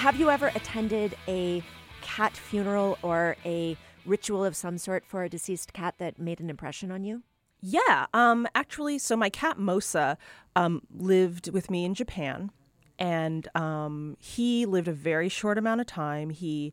Have 0.00 0.18
you 0.18 0.30
ever 0.30 0.50
attended 0.54 1.14
a 1.28 1.62
cat 2.00 2.32
funeral 2.34 2.96
or 3.02 3.36
a 3.44 3.76
ritual 4.06 4.46
of 4.46 4.56
some 4.56 4.78
sort 4.78 5.04
for 5.04 5.24
a 5.24 5.28
deceased 5.28 5.74
cat 5.74 5.96
that 5.98 6.18
made 6.18 6.40
an 6.40 6.48
impression 6.48 6.90
on 6.90 7.04
you? 7.04 7.22
Yeah, 7.62 8.06
um, 8.14 8.48
actually, 8.54 8.98
so 8.98 9.16
my 9.16 9.28
cat 9.28 9.58
Mosa 9.58 10.16
um, 10.56 10.82
lived 10.94 11.50
with 11.52 11.70
me 11.70 11.84
in 11.84 11.94
Japan, 11.94 12.50
and 12.98 13.48
um, 13.54 14.16
he 14.18 14.64
lived 14.64 14.88
a 14.88 14.92
very 14.92 15.28
short 15.28 15.58
amount 15.58 15.80
of 15.80 15.86
time. 15.86 16.30
He 16.30 16.72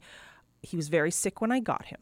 he 0.61 0.75
was 0.75 0.87
very 0.89 1.11
sick 1.11 1.41
when 1.41 1.51
I 1.51 1.59
got 1.59 1.85
him, 1.85 1.99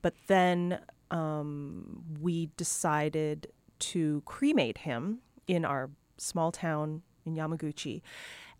but 0.00 0.14
then 0.28 0.80
um, 1.10 2.02
we 2.20 2.50
decided 2.56 3.48
to 3.78 4.22
cremate 4.24 4.78
him 4.78 5.18
in 5.46 5.64
our 5.64 5.90
small 6.16 6.52
town 6.52 7.02
in 7.26 7.34
Yamaguchi, 7.34 8.00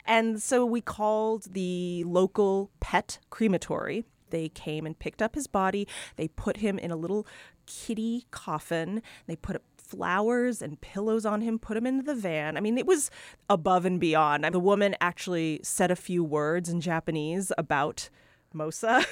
and 0.04 0.42
so 0.42 0.66
we 0.66 0.82
called 0.82 1.54
the 1.54 2.04
local 2.04 2.70
pet 2.80 3.20
crematory. 3.30 4.04
They 4.30 4.48
came 4.48 4.86
and 4.86 4.98
picked 4.98 5.20
up 5.20 5.34
his 5.34 5.46
body. 5.46 5.86
They 6.16 6.28
put 6.28 6.56
him 6.58 6.78
in 6.78 6.90
a 6.90 6.96
little 6.96 7.26
kitty 7.66 8.24
coffin. 8.30 9.02
They 9.26 9.36
put 9.36 9.62
flowers 9.92 10.62
and 10.62 10.80
pillows 10.80 11.26
on 11.26 11.42
him, 11.42 11.58
put 11.58 11.76
him 11.76 11.86
into 11.86 12.02
the 12.02 12.14
van. 12.14 12.56
I 12.56 12.60
mean, 12.60 12.78
it 12.78 12.86
was 12.86 13.10
above 13.50 13.84
and 13.84 14.00
beyond. 14.00 14.44
The 14.44 14.58
woman 14.58 14.96
actually 15.02 15.60
said 15.62 15.90
a 15.90 15.96
few 15.96 16.24
words 16.24 16.70
in 16.70 16.80
Japanese 16.80 17.52
about 17.58 18.08
Mosa, 18.54 19.04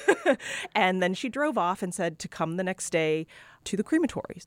and 0.75 1.01
then 1.01 1.13
she 1.13 1.29
drove 1.29 1.57
off 1.57 1.83
and 1.83 1.93
said 1.93 2.17
to 2.19 2.27
come 2.27 2.57
the 2.57 2.63
next 2.63 2.89
day 2.89 3.27
to 3.65 3.77
the 3.77 3.83
crematory. 3.83 4.41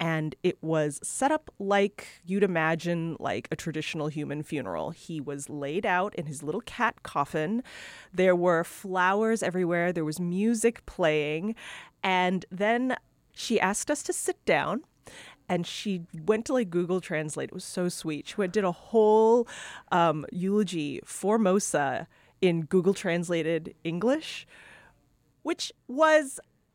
And 0.00 0.34
it 0.42 0.58
was 0.60 0.98
set 1.04 1.30
up 1.30 1.48
like 1.60 2.06
you'd 2.24 2.42
imagine, 2.42 3.16
like 3.20 3.46
a 3.52 3.56
traditional 3.56 4.08
human 4.08 4.42
funeral. 4.42 4.90
He 4.90 5.20
was 5.20 5.48
laid 5.48 5.86
out 5.86 6.14
in 6.16 6.26
his 6.26 6.42
little 6.42 6.60
cat 6.62 7.04
coffin. 7.04 7.62
There 8.12 8.36
were 8.36 8.64
flowers 8.64 9.42
everywhere. 9.42 9.92
There 9.92 10.04
was 10.04 10.20
music 10.20 10.84
playing. 10.86 11.54
And 12.02 12.44
then 12.50 12.96
she 13.32 13.60
asked 13.60 13.90
us 13.90 14.02
to 14.04 14.12
sit 14.12 14.44
down 14.44 14.82
and 15.48 15.66
she 15.66 16.02
went 16.26 16.46
to 16.46 16.52
like 16.52 16.70
Google 16.70 17.00
Translate. 17.00 17.50
It 17.50 17.54
was 17.54 17.64
so 17.64 17.88
sweet. 17.88 18.28
She 18.28 18.36
went, 18.36 18.52
did 18.52 18.64
a 18.64 18.72
whole 18.72 19.48
um, 19.90 20.26
eulogy 20.30 21.00
for 21.04 21.38
Mosa 21.38 22.06
in 22.40 22.62
Google 22.62 22.94
translated 22.94 23.74
English, 23.84 24.46
which 25.42 25.72
was 25.88 26.38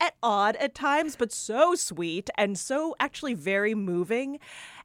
at 0.00 0.14
odd 0.22 0.56
at 0.56 0.74
times, 0.74 1.16
but 1.16 1.32
so 1.32 1.74
sweet 1.74 2.30
and 2.36 2.58
so 2.58 2.94
actually 2.98 3.34
very 3.34 3.74
moving. 3.74 4.38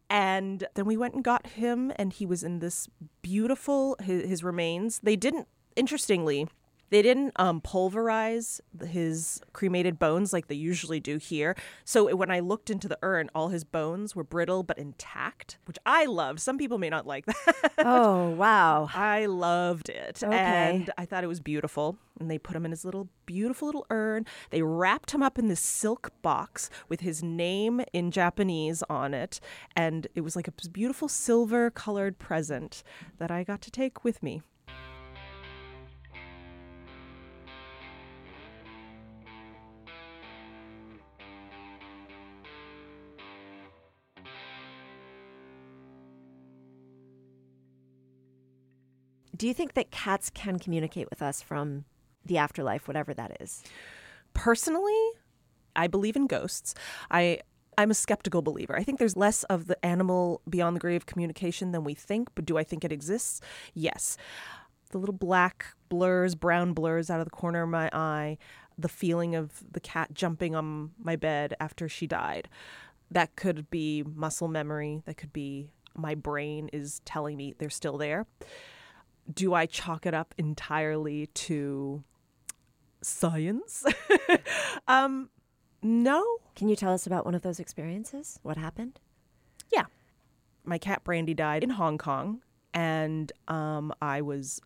And 0.10 0.67
then 0.73 0.86
we 0.86 0.97
went 0.97 1.13
and 1.13 1.23
got 1.23 1.45
him, 1.47 1.91
and 1.97 2.12
he 2.12 2.25
was 2.25 2.43
in 2.43 2.60
this 2.60 2.88
beautiful 3.21 3.95
his, 4.01 4.27
his 4.27 4.43
remains. 4.43 4.99
They 5.03 5.15
didn't, 5.15 5.47
interestingly, 5.75 6.47
they 6.89 7.02
didn't 7.02 7.34
um, 7.38 7.62
pulverize 7.62 8.62
his 8.88 9.41
cremated 9.54 9.99
bones 9.99 10.34
like 10.34 10.47
they 10.47 10.56
usually 10.56 10.99
do 10.99 11.17
here. 11.17 11.56
So 11.86 12.15
when 12.15 12.32
I 12.32 12.39
looked 12.39 12.69
into 12.69 12.88
the 12.88 12.97
urn, 13.02 13.30
all 13.36 13.49
his 13.49 13.63
bones 13.63 14.15
were 14.15 14.23
brittle 14.23 14.63
but 14.63 14.78
intact, 14.78 15.58
which 15.65 15.78
I 15.86 16.06
loved. 16.06 16.39
Some 16.39 16.58
people 16.58 16.78
may 16.78 16.89
not 16.89 17.06
like 17.06 17.25
that. 17.25 17.73
Oh, 17.80 18.30
wow. 18.38 18.89
I 18.93 19.25
loved 19.25 19.89
it. 19.89 20.23
Okay. 20.23 20.36
And 20.36 20.91
I 20.97 21.06
thought 21.06 21.23
it 21.23 21.28
was 21.28 21.39
beautiful. 21.39 21.97
And 22.19 22.30
they 22.30 22.38
put 22.38 22.56
him 22.56 22.65
in 22.65 22.71
his 22.71 22.84
little, 22.84 23.08
beautiful 23.25 23.67
little 23.67 23.86
urn. 23.89 24.25
They 24.49 24.62
wrapped 24.62 25.12
him 25.12 25.23
up 25.23 25.39
in 25.39 25.47
this 25.47 25.62
silk 25.62 26.12
box 26.21 26.69
with 26.89 26.99
his 26.99 27.23
name 27.23 27.82
in 27.93 28.12
Japanese 28.12 28.84
on 28.89 29.13
it. 29.13 29.39
And 29.75 30.08
it 30.15 30.21
was 30.21 30.36
like 30.36 30.47
a 30.47 30.69
beautiful 30.69 31.08
silver 31.08 31.69
colored 31.71 32.19
present 32.19 32.84
that 33.19 33.32
I 33.32 33.43
got 33.43 33.62
to 33.62 33.71
take 33.71 34.04
with 34.04 34.21
me. 34.21 34.41
Do 49.39 49.47
you 49.47 49.56
think 49.56 49.73
that 49.73 49.89
cats 49.89 50.30
can 50.30 50.60
communicate 50.60 51.10
with 51.10 51.23
us 51.23 51.41
from 51.41 51.86
the 52.23 52.38
afterlife, 52.38 52.88
whatever 52.88 53.15
that 53.15 53.38
is? 53.41 53.63
personally 54.34 55.10
i 55.75 55.88
believe 55.88 56.15
in 56.15 56.28
ghosts. 56.28 56.73
I 57.12 57.39
i'm 57.78 57.91
a 57.91 57.95
skeptical 57.95 58.41
believer. 58.41 58.75
I 58.78 58.84
think 58.84 58.99
there's 58.99 59.15
less 59.15 59.43
of 59.43 59.67
the 59.67 59.84
animal 59.86 60.41
beyond 60.49 60.75
the 60.75 60.80
grave 60.80 61.06
communication 61.06 61.71
than 61.71 61.84
we 61.84 61.93
think 61.93 62.30
but 62.36 62.45
do 62.45 62.58
i 62.58 62.63
think 62.63 62.84
it 62.84 62.91
exists? 62.91 63.41
Yes. 63.73 64.17
The 64.91 64.97
little 64.97 65.13
black 65.13 65.67
blurs 65.89 66.36
brown 66.36 66.73
blurs 66.73 67.10
out 67.10 67.19
of 67.19 67.25
the 67.25 67.32
corner 67.32 67.63
of 67.63 67.69
my 67.69 67.89
eye 67.93 68.38
the 68.78 68.89
feeling 68.89 69.36
of 69.36 69.63
the 69.71 69.80
cat 69.80 70.13
jumping 70.13 70.56
on 70.56 70.91
my 70.97 71.15
bed 71.15 71.54
after 71.60 71.89
she 71.89 72.08
died 72.08 72.47
that 73.12 73.36
could 73.36 73.69
be 73.69 74.04
muscle 74.04 74.47
memory 74.47 75.02
that 75.06 75.17
could 75.17 75.34
be 75.34 75.69
my 75.95 76.15
brain 76.15 76.69
is 76.71 77.02
telling 77.06 77.36
me 77.36 77.54
they're 77.58 77.69
still 77.69 77.97
there 77.97 78.25
do 79.31 79.53
i 79.53 79.65
chalk 79.65 80.05
it 80.05 80.13
up 80.13 80.33
entirely 80.37 81.27
to 81.27 82.03
science. 83.01 83.85
um, 84.87 85.29
no. 85.81 86.37
Can 86.55 86.69
you 86.69 86.75
tell 86.75 86.93
us 86.93 87.07
about 87.07 87.25
one 87.25 87.35
of 87.35 87.41
those 87.41 87.59
experiences? 87.59 88.39
What 88.43 88.57
happened? 88.57 88.99
Yeah. 89.71 89.85
My 90.63 90.77
cat 90.77 91.03
Brandy 91.03 91.33
died 91.33 91.63
in 91.63 91.71
Hong 91.71 91.97
Kong, 91.97 92.41
and 92.73 93.31
um, 93.47 93.93
I 94.01 94.21
was 94.21 94.59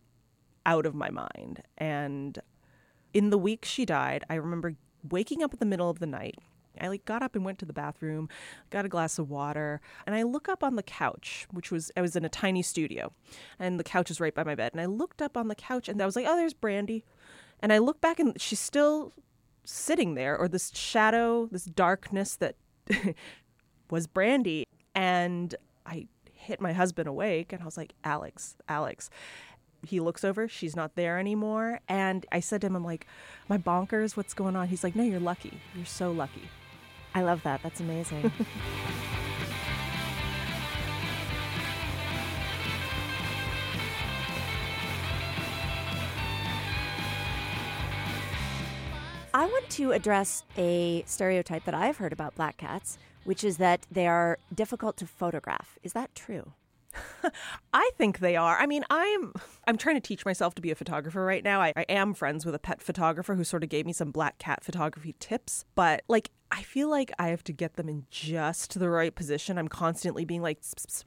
out 0.66 0.86
of 0.86 0.94
my 0.94 1.10
mind. 1.10 1.62
And 1.78 2.38
in 3.12 3.30
the 3.30 3.38
week 3.38 3.64
she 3.64 3.84
died, 3.84 4.24
I 4.28 4.34
remember 4.34 4.74
waking 5.08 5.42
up 5.42 5.52
in 5.52 5.58
the 5.60 5.66
middle 5.66 5.90
of 5.90 6.00
the 6.00 6.06
night. 6.06 6.36
I 6.80 6.88
like 6.88 7.04
got 7.04 7.22
up 7.22 7.34
and 7.34 7.44
went 7.44 7.58
to 7.60 7.64
the 7.64 7.72
bathroom, 7.72 8.28
got 8.70 8.84
a 8.84 8.88
glass 8.88 9.18
of 9.18 9.30
water, 9.30 9.80
and 10.06 10.14
I 10.14 10.22
look 10.22 10.48
up 10.48 10.62
on 10.62 10.76
the 10.76 10.82
couch, 10.82 11.46
which 11.50 11.70
was 11.70 11.90
I 11.96 12.00
was 12.00 12.16
in 12.16 12.24
a 12.24 12.28
tiny 12.28 12.62
studio, 12.62 13.12
and 13.58 13.78
the 13.78 13.84
couch 13.84 14.10
is 14.10 14.20
right 14.20 14.34
by 14.34 14.44
my 14.44 14.54
bed. 14.54 14.72
And 14.72 14.80
I 14.80 14.86
looked 14.86 15.22
up 15.22 15.36
on 15.36 15.48
the 15.48 15.54
couch 15.54 15.88
and 15.88 16.00
I 16.00 16.06
was 16.06 16.16
like, 16.16 16.26
"Oh, 16.28 16.36
there's 16.36 16.54
Brandy." 16.54 17.04
And 17.60 17.72
I 17.72 17.78
look 17.78 18.00
back 18.00 18.18
and 18.20 18.38
she's 18.40 18.60
still 18.60 19.12
sitting 19.64 20.14
there 20.14 20.36
or 20.36 20.48
this 20.48 20.70
shadow, 20.74 21.48
this 21.50 21.64
darkness 21.64 22.36
that 22.36 22.56
was 23.90 24.06
Brandy. 24.06 24.66
And 24.94 25.54
I 25.86 26.08
hit 26.32 26.60
my 26.60 26.72
husband 26.72 27.08
awake 27.08 27.52
and 27.52 27.62
I 27.62 27.64
was 27.64 27.76
like, 27.76 27.94
Alex, 28.04 28.56
Alex. 28.68 29.10
He 29.82 30.00
looks 30.00 30.24
over, 30.24 30.48
she's 30.48 30.74
not 30.74 30.94
there 30.94 31.18
anymore. 31.18 31.80
And 31.88 32.24
I 32.32 32.40
said 32.40 32.62
to 32.62 32.68
him, 32.68 32.76
I'm 32.76 32.84
like, 32.84 33.06
my 33.48 33.58
bonkers, 33.58 34.16
what's 34.16 34.32
going 34.32 34.56
on? 34.56 34.68
He's 34.68 34.82
like, 34.82 34.96
no, 34.96 35.02
you're 35.02 35.20
lucky. 35.20 35.60
You're 35.74 35.84
so 35.84 36.10
lucky. 36.10 36.48
I 37.14 37.22
love 37.22 37.42
that. 37.44 37.62
That's 37.62 37.80
amazing. 37.80 38.30
I 49.34 49.46
want 49.46 49.68
to 49.70 49.90
address 49.90 50.44
a 50.56 51.02
stereotype 51.06 51.64
that 51.64 51.74
I've 51.74 51.96
heard 51.96 52.12
about 52.12 52.36
black 52.36 52.56
cats, 52.56 52.98
which 53.24 53.42
is 53.42 53.56
that 53.56 53.84
they 53.90 54.06
are 54.06 54.38
difficult 54.54 54.96
to 54.98 55.08
photograph. 55.08 55.76
Is 55.82 55.92
that 55.92 56.14
true? 56.14 56.52
I 57.72 57.90
think 57.96 58.18
they 58.18 58.36
are. 58.36 58.58
I 58.58 58.66
mean, 58.66 58.84
I'm 58.90 59.32
I'm 59.66 59.76
trying 59.76 59.96
to 59.96 60.00
teach 60.00 60.24
myself 60.24 60.54
to 60.56 60.62
be 60.62 60.70
a 60.70 60.74
photographer 60.74 61.24
right 61.24 61.42
now. 61.42 61.60
I, 61.60 61.72
I 61.76 61.82
am 61.88 62.14
friends 62.14 62.44
with 62.44 62.54
a 62.54 62.58
pet 62.58 62.82
photographer 62.82 63.34
who 63.34 63.44
sort 63.44 63.62
of 63.62 63.70
gave 63.70 63.86
me 63.86 63.92
some 63.92 64.10
black 64.10 64.38
cat 64.38 64.64
photography 64.64 65.14
tips, 65.18 65.64
but 65.74 66.02
like 66.08 66.30
I 66.50 66.62
feel 66.62 66.88
like 66.88 67.12
I 67.18 67.28
have 67.28 67.44
to 67.44 67.52
get 67.52 67.74
them 67.74 67.88
in 67.88 68.06
just 68.10 68.78
the 68.78 68.88
right 68.88 69.14
position. 69.14 69.58
I'm 69.58 69.68
constantly 69.68 70.24
being 70.24 70.42
like, 70.42 70.60
"Psst, 70.60 70.86
psst, 70.86 71.04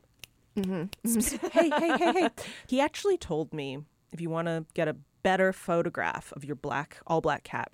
mm-hmm. 0.58 0.84
psst, 1.08 1.40
mm-hmm. 1.40 1.48
hey, 1.48 1.70
hey, 1.70 1.98
hey, 1.98 2.22
hey. 2.22 2.30
He 2.68 2.82
actually 2.82 3.18
told 3.18 3.54
me 3.54 3.80
if 4.12 4.22
you 4.22 4.30
want 4.30 4.48
to 4.48 4.66
get 4.74 4.88
a 4.88 4.96
better 5.24 5.54
photograph 5.54 6.32
of 6.36 6.44
your 6.44 6.56
black 6.56 6.98
all 7.08 7.22
black 7.22 7.44
cat, 7.44 7.72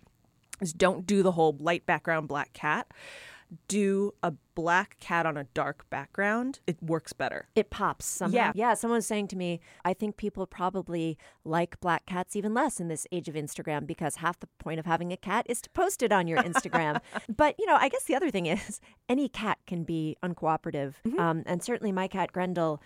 is 0.62 0.73
don't 0.73 1.06
do 1.06 1.23
the 1.23 1.32
whole 1.32 1.56
light 1.60 1.86
background 1.86 2.28
black 2.28 2.54
cat. 2.54 2.88
Do 3.67 4.13
a 4.21 4.33
black 4.55 4.97
cat 4.99 5.25
on 5.25 5.35
a 5.37 5.45
dark 5.45 5.89
background. 5.89 6.59
It 6.67 6.81
works 6.81 7.13
better. 7.13 7.47
It 7.55 7.69
pops 7.69 8.05
somehow. 8.05 8.35
Yeah. 8.35 8.51
Yeah. 8.55 8.73
Someone 8.75 8.97
was 8.97 9.07
saying 9.07 9.27
to 9.29 9.35
me, 9.35 9.59
I 9.83 9.93
think 9.93 10.15
people 10.17 10.45
probably 10.45 11.17
like 11.43 11.79
black 11.79 12.05
cats 12.05 12.35
even 12.35 12.53
less 12.53 12.79
in 12.79 12.87
this 12.87 13.07
age 13.11 13.27
of 13.27 13.35
Instagram 13.35 13.87
because 13.87 14.17
half 14.17 14.39
the 14.39 14.47
point 14.59 14.79
of 14.79 14.85
having 14.85 15.11
a 15.11 15.17
cat 15.17 15.45
is 15.49 15.61
to 15.61 15.69
post 15.71 16.03
it 16.03 16.11
on 16.11 16.27
your 16.27 16.37
Instagram. 16.43 16.99
but, 17.35 17.55
you 17.57 17.65
know, 17.65 17.75
I 17.75 17.89
guess 17.89 18.03
the 18.03 18.15
other 18.15 18.29
thing 18.29 18.45
is 18.45 18.79
any 19.09 19.27
cat 19.27 19.57
can 19.65 19.83
be 19.83 20.17
uncooperative. 20.23 20.93
Um, 21.17 21.43
and 21.45 21.63
certainly 21.63 21.91
my 21.91 22.07
cat, 22.07 22.31
Grendel, 22.31 22.81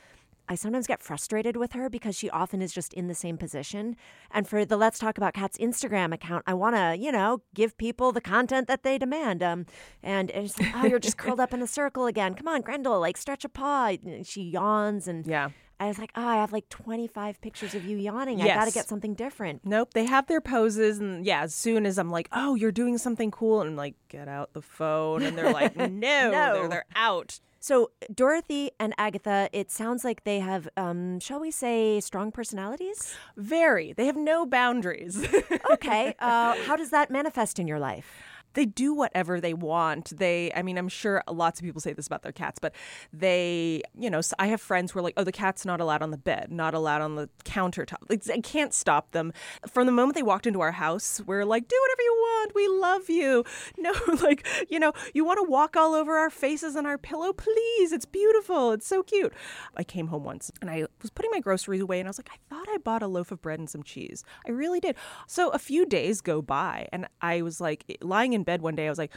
I 0.49 0.55
sometimes 0.55 0.88
get 0.88 1.01
frustrated 1.01 1.57
with 1.57 1.73
her 1.73 1.89
because 1.89 2.15
she 2.15 2.29
often 2.29 2.62
is 2.62 2.73
just 2.73 2.93
in 2.93 3.07
the 3.07 3.15
same 3.15 3.38
position. 3.38 3.95
And 4.31 4.47
for 4.47 4.65
the 4.65 4.77
Let's 4.77 4.99
Talk 4.99 5.17
About 5.17 5.33
Cats 5.33 5.57
Instagram 5.57 6.13
account, 6.13 6.43
I 6.47 6.53
want 6.53 6.75
to, 6.75 6.95
you 6.97 7.12
know, 7.12 7.41
give 7.53 7.77
people 7.77 8.12
the 8.12 8.21
content 8.21 8.67
that 8.67 8.83
they 8.83 8.97
demand. 8.97 9.43
Um, 9.43 9.65
and 10.01 10.29
it's 10.31 10.60
like, 10.60 10.73
oh, 10.75 10.86
you're 10.86 10.99
just 10.99 11.17
curled 11.17 11.39
up 11.39 11.53
in 11.53 11.62
a 11.62 11.67
circle 11.67 12.05
again. 12.05 12.33
Come 12.33 12.47
on, 12.47 12.62
Grendel, 12.62 12.99
like 12.99 13.17
stretch 13.17 13.43
a 13.45 13.49
paw. 13.49 13.91
She 14.23 14.43
yawns, 14.43 15.07
and 15.07 15.25
Yeah. 15.27 15.49
I 15.80 15.88
was 15.88 16.00
like, 16.00 16.12
oh, 16.16 16.26
I 16.26 16.36
have 16.38 16.52
like 16.52 16.70
25 16.70 17.40
pictures 17.42 17.76
of 17.76 17.86
you 17.86 17.98
yawning. 17.98 18.42
I 18.42 18.48
got 18.48 18.66
to 18.66 18.72
get 18.74 18.88
something 18.88 19.13
different. 19.13 19.62
Nope, 19.63 19.94
they 19.94 20.06
have 20.06 20.28
their 20.28 20.42
poses, 20.42 21.00
and 21.00 21.26
yeah, 21.26 21.44
as 21.44 21.54
soon 21.54 21.86
as 21.86 21.98
I'm 21.98 22.10
like, 22.10 22.28
"Oh, 22.32 22.56
you're 22.56 22.72
doing 22.72 22.98
something 22.98 23.32
cool," 23.32 23.62
and 23.62 23.70
I'm 23.72 23.76
like, 23.76 23.96
"Get 24.10 24.28
out 24.28 24.54
the 24.54 24.62
phone," 24.62 25.22
and 25.24 25.38
they're 25.38 25.54
like, 25.54 25.76
"No, 25.76 25.88
No. 26.32 26.54
They're, 26.54 26.68
they're 26.70 26.86
out." 26.96 27.40
So 27.60 27.92
Dorothy 28.13 28.72
and 28.80 28.94
Agatha, 28.98 29.50
it 29.52 29.72
sounds 29.72 30.06
like 30.06 30.24
they 30.24 30.40
have, 30.40 30.70
um, 30.78 31.20
shall 31.20 31.40
we 31.40 31.52
say, 31.52 32.00
strong 32.00 32.32
personalities. 32.32 33.16
Very. 33.36 33.94
They 33.94 34.06
have 34.06 34.16
no 34.16 34.46
boundaries. 34.46 35.26
Okay, 35.74 36.16
uh, 36.20 36.56
how 36.66 36.76
does 36.76 36.92
that 36.92 37.12
manifest 37.12 37.60
in 37.60 37.68
your 37.68 37.80
life? 37.80 38.13
They 38.58 38.65
do 38.65 38.91
whatever 38.91 39.39
they 39.39 39.54
want. 39.54 40.17
They, 40.17 40.52
I 40.56 40.63
mean, 40.63 40.80
I'm 40.80 40.89
sure 40.89 41.24
lots 41.30 41.60
of 41.60 41.63
people 41.63 41.80
say 41.80 41.93
this 41.93 42.08
about 42.08 42.24
their 42.24 42.32
cats, 42.32 42.58
but 42.60 42.74
they, 43.13 43.84
you 43.96 44.10
know, 44.10 44.20
I 44.39 44.48
have 44.48 44.60
friends 44.60 44.91
who 44.91 45.00
are 45.00 45.04
like, 45.04 45.13
oh, 45.15 45.24
the 45.24 45.32
cat's 45.32 45.63
not 45.63 45.80
allowed 45.80 46.02
on 46.02 46.10
the 46.10 46.17
bed, 46.17 46.52
not 46.52 46.74
allowed 46.74 47.02
on 47.02 47.15
the 47.15 47.30
countertop. 47.46 47.98
Like, 48.10 48.28
I 48.28 48.39
can't 48.39 48.74
stop 48.74 49.12
them. 49.12 49.32
From 49.67 49.86
the 49.86 49.91
moment 49.91 50.15
they 50.15 50.24
walked 50.24 50.48
into 50.48 50.60
our 50.62 50.72
house, 50.72 51.22
we're 51.28 51.46
like, 51.46 51.67
do 51.67 51.76
whatever 51.84 52.02
you 52.02 52.13
want. 52.13 52.56
We 52.56 52.67
love 52.67 53.10
you. 53.10 53.43
No, 53.80 53.93
like, 54.24 54.48
you 54.70 54.80
know, 54.80 54.91
you 55.13 55.24
want 55.24 55.38
to 55.38 55.50
walk 55.50 55.78
all 55.78 55.93
over 55.93 56.17
our 56.17 56.32
faces 56.32 56.76
and 56.76 56.88
our 56.88 56.98
pillow? 56.98 57.32
Please. 57.32 57.91
It's 57.91 58.06
beautiful. 58.06 58.72
It's 58.72 58.88
so 58.88 59.04
cute. 59.04 59.32
I 59.76 59.84
came 59.84 60.08
home 60.08 60.24
once 60.24 60.52
and 60.62 60.70
I 60.70 60.88
was 61.02 61.12
putting 61.12 61.30
my 61.32 61.39
groceries 61.39 61.82
away 61.82 62.00
and 62.00 62.08
I 62.08 62.10
was 62.10 62.17
like, 62.17 62.32
I 62.32 62.38
thought 62.50 62.67
I 62.70 62.78
bought 62.78 63.04
a 63.04 63.08
loaf 63.08 63.32
of 63.32 63.41
bread 63.41 63.60
and 63.60 63.70
some 63.70 63.84
cheese. 63.84 64.24
I 64.48 64.52
really 64.52 64.80
did. 64.80 64.96
So 65.28 65.50
a 65.50 65.60
few 65.60 65.86
days 65.86 66.22
go 66.22 66.41
by 66.41 66.88
and 66.91 67.08
I 67.22 67.43
was 67.43 67.62
like, 67.62 67.86
eh, 67.88 67.96
lying 68.02 68.34
in 68.34 68.43
bed 68.47 68.62
one 68.63 68.75
day, 68.75 68.88
I 68.88 68.89
was 68.89 68.97
like, 68.97 69.13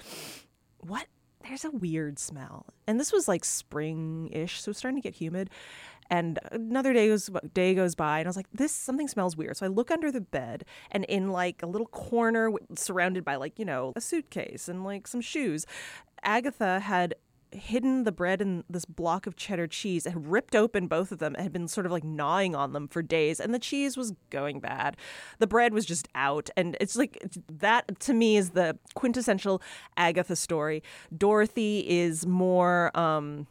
what? 0.80 1.06
There's 1.48 1.64
a 1.64 1.70
weird 1.70 2.18
smell. 2.18 2.66
And 2.86 3.00
this 3.00 3.12
was 3.12 3.26
like 3.26 3.46
spring 3.46 4.28
ish, 4.30 4.60
so 4.60 4.70
it's 4.70 4.78
starting 4.78 5.00
to 5.00 5.02
get 5.02 5.14
humid. 5.14 5.48
And 6.10 6.38
another 6.50 6.92
day 6.92 7.08
goes 7.08 7.30
day 7.54 7.74
goes 7.74 7.94
by, 7.94 8.18
and 8.18 8.26
I 8.26 8.28
was 8.28 8.36
like, 8.36 8.48
"This 8.52 8.72
something 8.72 9.06
smells 9.06 9.36
weird." 9.36 9.56
So 9.56 9.64
I 9.64 9.68
look 9.68 9.92
under 9.92 10.10
the 10.10 10.20
bed, 10.20 10.64
and 10.90 11.04
in 11.04 11.30
like 11.30 11.62
a 11.62 11.66
little 11.66 11.86
corner, 11.86 12.50
surrounded 12.74 13.24
by 13.24 13.36
like 13.36 13.60
you 13.60 13.64
know 13.64 13.92
a 13.94 14.00
suitcase 14.00 14.68
and 14.68 14.84
like 14.84 15.06
some 15.06 15.20
shoes, 15.20 15.66
Agatha 16.24 16.80
had 16.80 17.14
hidden 17.52 18.04
the 18.04 18.12
bread 18.12 18.40
in 18.40 18.64
this 18.68 18.84
block 18.84 19.26
of 19.26 19.36
cheddar 19.36 19.66
cheese 19.66 20.06
and 20.06 20.30
ripped 20.30 20.54
open 20.54 20.86
both 20.86 21.12
of 21.12 21.18
them 21.18 21.34
and 21.34 21.42
had 21.42 21.52
been 21.52 21.68
sort 21.68 21.86
of 21.86 21.92
like 21.92 22.04
gnawing 22.04 22.54
on 22.54 22.72
them 22.72 22.88
for 22.88 23.02
days 23.02 23.40
and 23.40 23.52
the 23.52 23.58
cheese 23.58 23.96
was 23.96 24.12
going 24.30 24.60
bad. 24.60 24.96
The 25.38 25.46
bread 25.46 25.72
was 25.72 25.84
just 25.84 26.08
out 26.14 26.50
and 26.56 26.76
it's 26.80 26.96
like 26.96 27.22
that 27.48 27.98
to 28.00 28.14
me 28.14 28.36
is 28.36 28.50
the 28.50 28.78
quintessential 28.94 29.60
agatha 29.96 30.36
story. 30.36 30.82
Dorothy 31.16 31.84
is 31.88 32.26
more 32.26 32.96
um 32.96 33.46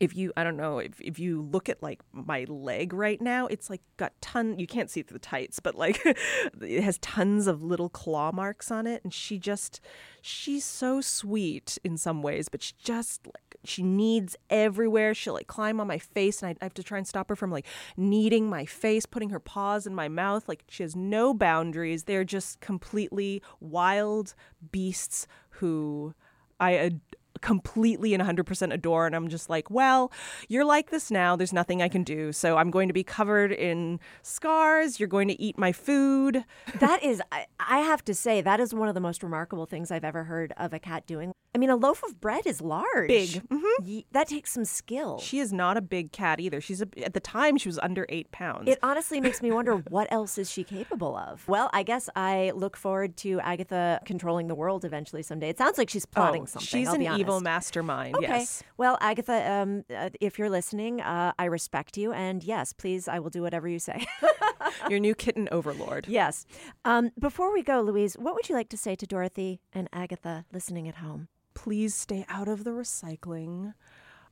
if 0.00 0.16
you 0.16 0.32
i 0.36 0.44
don't 0.44 0.56
know 0.56 0.78
if, 0.78 1.00
if 1.00 1.18
you 1.18 1.42
look 1.42 1.68
at 1.68 1.82
like 1.82 2.00
my 2.12 2.44
leg 2.48 2.92
right 2.92 3.20
now 3.20 3.46
it's 3.46 3.70
like 3.70 3.80
got 3.96 4.12
ton 4.20 4.58
you 4.58 4.66
can't 4.66 4.90
see 4.90 5.02
through 5.02 5.16
the 5.16 5.18
tights 5.18 5.60
but 5.60 5.74
like 5.74 6.00
it 6.60 6.82
has 6.82 6.98
tons 6.98 7.46
of 7.46 7.62
little 7.62 7.88
claw 7.88 8.30
marks 8.32 8.70
on 8.70 8.86
it 8.86 9.02
and 9.04 9.12
she 9.12 9.38
just 9.38 9.80
she's 10.20 10.64
so 10.64 11.00
sweet 11.00 11.78
in 11.84 11.96
some 11.96 12.22
ways 12.22 12.48
but 12.48 12.62
she 12.62 12.74
just 12.78 13.26
like 13.26 13.46
she 13.66 13.82
needs 13.82 14.36
everywhere. 14.48 15.14
She'll 15.14 15.34
like 15.34 15.46
climb 15.46 15.80
on 15.80 15.86
my 15.86 15.98
face 15.98 16.42
and 16.42 16.50
I, 16.50 16.56
I 16.60 16.64
have 16.64 16.74
to 16.74 16.82
try 16.82 16.98
and 16.98 17.06
stop 17.06 17.28
her 17.28 17.36
from 17.36 17.50
like 17.50 17.66
kneading 17.96 18.48
my 18.48 18.64
face 18.64 19.06
putting 19.06 19.30
her 19.30 19.40
paws 19.40 19.86
in 19.86 19.94
my 19.94 20.08
mouth 20.08 20.48
like 20.48 20.64
she 20.68 20.82
has 20.82 20.96
no 20.96 21.34
boundaries. 21.34 22.04
They're 22.04 22.24
just 22.24 22.60
completely 22.60 23.42
wild 23.60 24.34
beasts 24.70 25.26
who 25.50 26.14
i 26.58 26.76
ad- 26.76 27.00
completely 27.40 28.14
and 28.14 28.22
100% 28.22 28.72
adore 28.72 29.06
and 29.06 29.14
I'm 29.14 29.28
just 29.28 29.48
like, 29.50 29.70
well, 29.70 30.12
you're 30.48 30.64
like 30.64 30.90
this 30.90 31.10
now. 31.10 31.36
There's 31.36 31.52
nothing 31.52 31.82
I 31.82 31.88
can 31.88 32.02
do. 32.02 32.32
So 32.32 32.56
I'm 32.56 32.70
going 32.70 32.88
to 32.88 32.94
be 32.94 33.04
covered 33.04 33.52
in 33.52 34.00
scars. 34.22 34.98
You're 35.00 35.08
going 35.08 35.28
to 35.28 35.40
eat 35.40 35.58
my 35.58 35.72
food. 35.72 36.44
That 36.78 37.02
is, 37.02 37.22
I, 37.32 37.46
I 37.60 37.78
have 37.80 38.04
to 38.06 38.14
say, 38.14 38.40
that 38.40 38.60
is 38.60 38.74
one 38.74 38.88
of 38.88 38.94
the 38.94 39.00
most 39.00 39.22
remarkable 39.22 39.66
things 39.66 39.90
I've 39.90 40.04
ever 40.04 40.24
heard 40.24 40.52
of 40.56 40.72
a 40.72 40.78
cat 40.78 41.06
doing. 41.06 41.32
I 41.54 41.58
mean, 41.58 41.70
a 41.70 41.76
loaf 41.76 42.02
of 42.02 42.20
bread 42.20 42.46
is 42.46 42.60
large. 42.60 43.08
Big. 43.08 43.30
Mm-hmm. 43.30 43.84
Ye- 43.84 44.06
That 44.12 44.28
takes 44.28 44.52
some 44.52 44.66
skill. 44.66 45.18
She 45.20 45.38
is 45.38 45.54
not 45.54 45.78
a 45.78 45.80
big 45.80 46.12
cat 46.12 46.38
either. 46.38 46.60
She's 46.60 46.82
a, 46.82 46.88
at 47.02 47.14
the 47.14 47.20
time 47.20 47.56
she 47.56 47.68
was 47.68 47.78
under 47.78 48.04
8 48.10 48.30
pounds. 48.30 48.68
It 48.68 48.78
honestly 48.82 49.22
makes 49.22 49.40
me 49.40 49.50
wonder 49.50 49.76
what 49.88 50.06
else 50.10 50.36
is 50.36 50.50
she 50.50 50.64
capable 50.64 51.16
of. 51.16 51.48
Well, 51.48 51.70
I 51.72 51.82
guess 51.82 52.10
I 52.14 52.52
look 52.54 52.76
forward 52.76 53.16
to 53.18 53.40
Agatha 53.40 54.00
controlling 54.04 54.48
the 54.48 54.54
world 54.54 54.84
eventually 54.84 55.22
someday. 55.22 55.48
It 55.48 55.56
sounds 55.56 55.78
like 55.78 55.88
she's 55.88 56.04
plotting 56.04 56.42
oh, 56.42 56.46
something. 56.46 56.66
she's 56.66 56.88
I'll 56.88 56.94
an 56.96 57.02
evil 57.26 57.40
mastermind. 57.40 58.16
Okay. 58.16 58.26
Yes. 58.26 58.62
Well, 58.76 58.98
Agatha, 59.00 59.50
um, 59.50 59.84
uh, 59.94 60.10
if 60.20 60.38
you're 60.38 60.50
listening, 60.50 61.00
uh, 61.00 61.32
I 61.38 61.44
respect 61.46 61.96
you, 61.96 62.12
and 62.12 62.42
yes, 62.42 62.72
please, 62.72 63.08
I 63.08 63.18
will 63.18 63.30
do 63.30 63.42
whatever 63.42 63.68
you 63.68 63.78
say. 63.78 64.06
Your 64.90 64.98
new 64.98 65.14
kitten 65.14 65.48
overlord. 65.52 66.06
yes. 66.08 66.46
Um, 66.84 67.10
before 67.18 67.52
we 67.52 67.62
go, 67.62 67.80
Louise, 67.80 68.14
what 68.14 68.34
would 68.34 68.48
you 68.48 68.54
like 68.54 68.68
to 68.70 68.76
say 68.76 68.94
to 68.96 69.06
Dorothy 69.06 69.60
and 69.72 69.88
Agatha 69.92 70.44
listening 70.52 70.88
at 70.88 70.96
home? 70.96 71.28
Please 71.54 71.94
stay 71.94 72.24
out 72.28 72.48
of 72.48 72.64
the 72.64 72.70
recycling. 72.70 73.74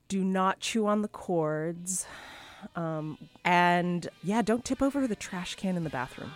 Do 0.08 0.22
not 0.22 0.60
chew 0.60 0.86
on 0.86 1.02
the 1.02 1.08
cords. 1.08 2.06
Um, 2.76 3.18
and 3.44 4.08
yeah, 4.22 4.42
don't 4.42 4.64
tip 4.64 4.82
over 4.82 5.06
the 5.06 5.16
trash 5.16 5.54
can 5.54 5.76
in 5.76 5.84
the 5.84 5.90
bathroom. 5.90 6.32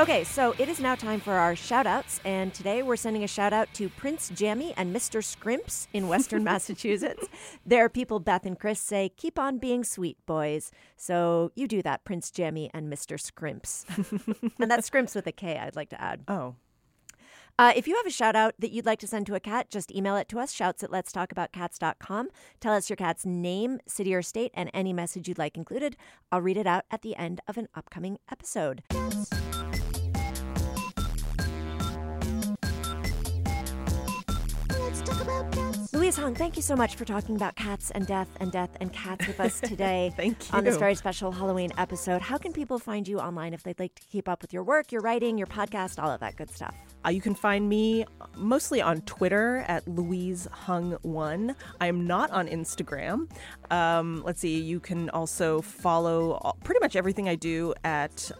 Okay, 0.00 0.22
so 0.22 0.54
it 0.60 0.68
is 0.68 0.78
now 0.78 0.94
time 0.94 1.18
for 1.18 1.32
our 1.32 1.56
shout 1.56 1.84
outs. 1.84 2.20
And 2.24 2.54
today 2.54 2.84
we're 2.84 2.94
sending 2.94 3.24
a 3.24 3.26
shout 3.26 3.52
out 3.52 3.66
to 3.74 3.88
Prince 3.88 4.30
Jammy 4.32 4.72
and 4.76 4.94
Mr. 4.94 5.24
Scrimps 5.24 5.88
in 5.92 6.06
Western 6.06 6.44
Massachusetts. 6.44 7.26
Their 7.66 7.88
people, 7.88 8.20
Beth 8.20 8.46
and 8.46 8.56
Chris, 8.56 8.78
say, 8.78 9.08
keep 9.16 9.40
on 9.40 9.58
being 9.58 9.82
sweet, 9.82 10.16
boys. 10.24 10.70
So 10.96 11.50
you 11.56 11.66
do 11.66 11.82
that, 11.82 12.04
Prince 12.04 12.30
Jammy 12.30 12.70
and 12.72 12.92
Mr. 12.92 13.18
Scrimps. 13.20 13.84
and 14.60 14.70
that's 14.70 14.86
Scrimps 14.86 15.16
with 15.16 15.26
a 15.26 15.32
K, 15.32 15.58
I'd 15.58 15.74
like 15.74 15.88
to 15.90 16.00
add. 16.00 16.22
Oh, 16.28 16.54
Uh, 17.58 17.72
if 17.74 17.88
you 17.88 17.96
have 17.96 18.06
a 18.06 18.10
shout 18.10 18.36
out 18.36 18.54
that 18.60 18.70
you'd 18.70 18.86
like 18.86 19.00
to 19.00 19.08
send 19.08 19.26
to 19.26 19.34
a 19.34 19.40
cat, 19.40 19.68
just 19.68 19.90
email 19.92 20.14
it 20.14 20.28
to 20.28 20.38
us, 20.38 20.52
shouts 20.52 20.84
at 20.84 20.90
letstalkaboutcats.com. 20.90 22.28
Tell 22.60 22.72
us 22.72 22.88
your 22.88 22.96
cat's 22.96 23.26
name, 23.26 23.80
city 23.88 24.14
or 24.14 24.22
state, 24.22 24.52
and 24.54 24.70
any 24.72 24.92
message 24.92 25.26
you'd 25.26 25.38
like 25.38 25.56
included. 25.56 25.96
I'll 26.30 26.40
read 26.40 26.56
it 26.56 26.68
out 26.68 26.84
at 26.88 27.02
the 27.02 27.16
end 27.16 27.40
of 27.48 27.58
an 27.58 27.66
upcoming 27.74 28.18
episode. 28.30 28.84
Louise 35.94 36.16
Hung, 36.18 36.34
thank 36.34 36.56
you 36.56 36.62
so 36.62 36.76
much 36.76 36.96
for 36.96 37.06
talking 37.06 37.34
about 37.34 37.56
cats 37.56 37.90
and 37.92 38.06
death 38.06 38.28
and 38.40 38.52
death 38.52 38.68
and 38.78 38.92
cats 38.92 39.26
with 39.26 39.40
us 39.40 39.58
today. 39.62 40.12
Thank 40.16 40.50
you. 40.52 40.58
On 40.58 40.62
this 40.62 40.76
very 40.76 40.94
special 40.94 41.32
Halloween 41.32 41.72
episode. 41.78 42.20
How 42.20 42.36
can 42.36 42.52
people 42.52 42.78
find 42.78 43.08
you 43.08 43.18
online 43.18 43.54
if 43.54 43.62
they'd 43.62 43.78
like 43.80 43.94
to 43.94 44.02
keep 44.06 44.28
up 44.28 44.42
with 44.42 44.52
your 44.52 44.62
work, 44.64 44.92
your 44.92 45.00
writing, 45.00 45.38
your 45.38 45.46
podcast, 45.46 46.02
all 46.02 46.10
of 46.10 46.20
that 46.20 46.36
good 46.36 46.50
stuff? 46.50 46.74
Uh, 47.06 47.08
you 47.08 47.22
can 47.22 47.34
find 47.34 47.66
me 47.70 48.04
mostly 48.36 48.82
on 48.82 49.00
Twitter 49.02 49.64
at 49.66 49.88
Louise 49.88 50.46
Hung 50.52 50.92
One. 51.02 51.56
I 51.80 51.86
am 51.86 52.06
not 52.06 52.30
on 52.32 52.48
Instagram. 52.48 53.30
Um, 53.70 54.22
let's 54.26 54.40
see. 54.40 54.60
You 54.60 54.80
can 54.80 55.08
also 55.10 55.62
follow 55.62 56.32
all- 56.42 56.58
pretty 56.64 56.80
much 56.80 56.96
everything 56.96 57.30
I 57.30 57.34
do 57.34 57.72
at 57.82 58.30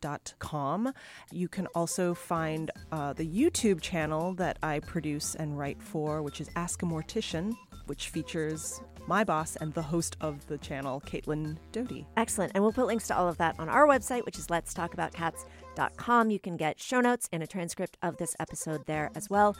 orderofthegooddeath.com. 0.00 0.92
You 1.32 1.48
can 1.48 1.66
also 1.68 2.14
find 2.14 2.70
uh, 2.92 3.12
the 3.12 3.26
YouTube 3.26 3.80
channel 3.80 4.34
that 4.34 4.58
I 4.62 4.80
produce 4.80 5.34
and 5.34 5.58
write 5.58 5.80
for, 5.82 6.22
which 6.22 6.40
is 6.40 6.50
Ask 6.56 6.82
a 6.82 6.86
Mortician, 6.86 7.54
which 7.86 8.08
features 8.08 8.80
my 9.06 9.24
boss 9.24 9.56
and 9.56 9.72
the 9.74 9.82
host 9.82 10.16
of 10.20 10.46
the 10.46 10.58
channel, 10.58 11.02
Caitlin 11.06 11.56
Doughty. 11.72 12.06
Excellent. 12.16 12.52
And 12.54 12.62
we'll 12.62 12.72
put 12.72 12.86
links 12.86 13.08
to 13.08 13.16
all 13.16 13.28
of 13.28 13.38
that 13.38 13.58
on 13.58 13.68
our 13.68 13.86
website, 13.86 14.24
which 14.24 14.38
is 14.38 14.46
letstalkaboutcats.com. 14.48 16.30
You 16.30 16.38
can 16.38 16.56
get 16.56 16.80
show 16.80 17.00
notes 17.00 17.28
and 17.32 17.42
a 17.42 17.46
transcript 17.46 17.96
of 18.02 18.18
this 18.18 18.36
episode 18.38 18.86
there 18.86 19.10
as 19.16 19.28
well. 19.28 19.56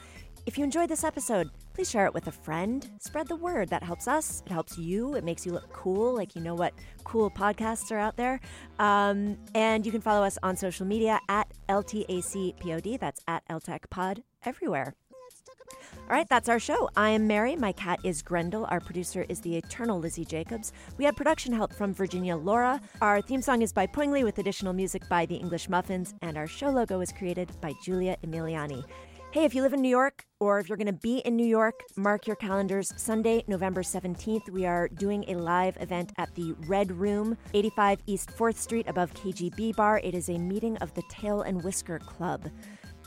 If 0.47 0.57
you 0.57 0.63
enjoyed 0.63 0.89
this 0.89 1.03
episode, 1.03 1.51
please 1.73 1.89
share 1.89 2.07
it 2.07 2.15
with 2.15 2.25
a 2.25 2.31
friend. 2.31 2.89
Spread 2.99 3.27
the 3.27 3.35
word. 3.35 3.69
That 3.69 3.83
helps 3.83 4.07
us. 4.07 4.41
It 4.45 4.51
helps 4.51 4.75
you. 4.75 5.15
It 5.15 5.23
makes 5.23 5.45
you 5.45 5.51
look 5.51 5.71
cool, 5.71 6.15
like 6.15 6.35
you 6.35 6.41
know 6.41 6.55
what 6.55 6.73
cool 7.03 7.29
podcasts 7.29 7.91
are 7.91 7.99
out 7.99 8.17
there. 8.17 8.39
Um, 8.79 9.37
and 9.53 9.85
you 9.85 9.91
can 9.91 10.01
follow 10.01 10.25
us 10.25 10.39
on 10.41 10.55
social 10.55 10.85
media 10.85 11.19
at 11.29 11.47
LTACPOD. 11.69 12.99
That's 12.99 13.21
at 13.27 13.47
LTACPod 13.49 14.23
everywhere. 14.43 14.95
All 16.09 16.17
right, 16.17 16.27
that's 16.27 16.49
our 16.49 16.59
show. 16.59 16.89
I 16.97 17.11
am 17.11 17.27
Mary. 17.27 17.55
My 17.55 17.71
cat 17.71 17.99
is 18.03 18.21
Grendel. 18.21 18.65
Our 18.69 18.79
producer 18.79 19.25
is 19.29 19.39
the 19.39 19.55
eternal 19.55 19.99
Lizzie 19.99 20.25
Jacobs. 20.25 20.73
We 20.97 21.05
had 21.05 21.15
production 21.15 21.53
help 21.53 21.71
from 21.71 21.93
Virginia 21.93 22.35
Laura. 22.35 22.81
Our 23.01 23.21
theme 23.21 23.41
song 23.41 23.61
is 23.61 23.71
by 23.71 23.87
Poingley 23.87 24.23
with 24.23 24.39
additional 24.39 24.73
music 24.73 25.07
by 25.07 25.25
the 25.25 25.35
English 25.35 25.69
Muffins, 25.69 26.13
and 26.21 26.37
our 26.37 26.47
show 26.47 26.69
logo 26.69 26.97
was 26.97 27.13
created 27.13 27.49
by 27.61 27.73
Julia 27.83 28.17
Emiliani. 28.25 28.83
Hey, 29.31 29.45
if 29.45 29.55
you 29.55 29.61
live 29.61 29.71
in 29.71 29.81
New 29.81 29.87
York 29.87 30.25
or 30.41 30.59
if 30.59 30.67
you're 30.67 30.77
going 30.77 30.87
to 30.87 30.91
be 30.91 31.19
in 31.19 31.37
New 31.37 31.45
York, 31.45 31.85
mark 31.95 32.27
your 32.27 32.35
calendars. 32.35 32.93
Sunday, 32.97 33.45
November 33.47 33.81
17th, 33.81 34.49
we 34.49 34.65
are 34.65 34.89
doing 34.89 35.23
a 35.29 35.35
live 35.35 35.77
event 35.79 36.11
at 36.17 36.35
the 36.35 36.53
Red 36.67 36.91
Room, 36.91 37.37
85 37.53 37.99
East 38.07 38.29
4th 38.31 38.57
Street 38.57 38.89
above 38.89 39.13
KGB 39.13 39.73
Bar. 39.77 40.01
It 40.03 40.15
is 40.15 40.27
a 40.27 40.37
meeting 40.37 40.75
of 40.79 40.93
the 40.95 41.03
Tail 41.09 41.43
and 41.43 41.63
Whisker 41.63 41.99
Club 41.99 42.51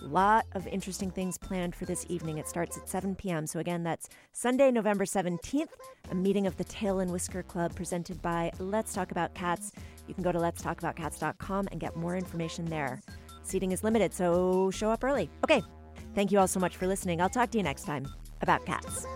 lot 0.03 0.45
of 0.53 0.67
interesting 0.67 1.11
things 1.11 1.39
planned 1.39 1.75
for 1.75 1.87
this 1.87 2.05
evening. 2.11 2.37
It 2.37 2.47
starts 2.47 2.77
at 2.77 2.89
7 2.89 3.15
p.m. 3.15 3.47
So, 3.47 3.59
again, 3.59 3.83
that's 3.83 4.11
Sunday, 4.33 4.71
November 4.71 5.07
17th, 5.07 5.69
a 6.11 6.15
meeting 6.15 6.47
of 6.47 6.57
the 6.59 6.65
Tail 6.65 7.01
and 7.01 7.11
Whisker 7.11 7.43
Club 7.43 7.75
presented 7.75 8.21
by 8.21 8.53
Let's 8.59 8.93
Talk 8.93 9.13
About 9.13 9.35
Cats. 9.35 9.73
You 10.07 10.13
can 10.13 10.23
go 10.23 10.31
to 10.31 10.39
letstalkaboutcats.com 10.39 11.69
and 11.71 11.81
get 11.81 11.97
more 11.97 12.17
information 12.17 12.67
there. 12.67 13.01
Seating 13.43 13.73
is 13.73 13.83
limited, 13.83 14.13
so 14.13 14.71
show 14.71 14.91
up 14.91 15.03
early. 15.05 15.31
Okay, 15.43 15.63
thank 16.15 16.33
you 16.33 16.39
all 16.39 16.49
so 16.49 16.61
much 16.61 16.77
for 16.77 16.87
listening. 16.87 17.21
I'll 17.21 17.29
talk 17.29 17.51
to 17.51 17.59
you 17.59 17.65
next 17.65 17.85
time 17.85 18.07
about 18.41 18.65
cats. 18.67 19.07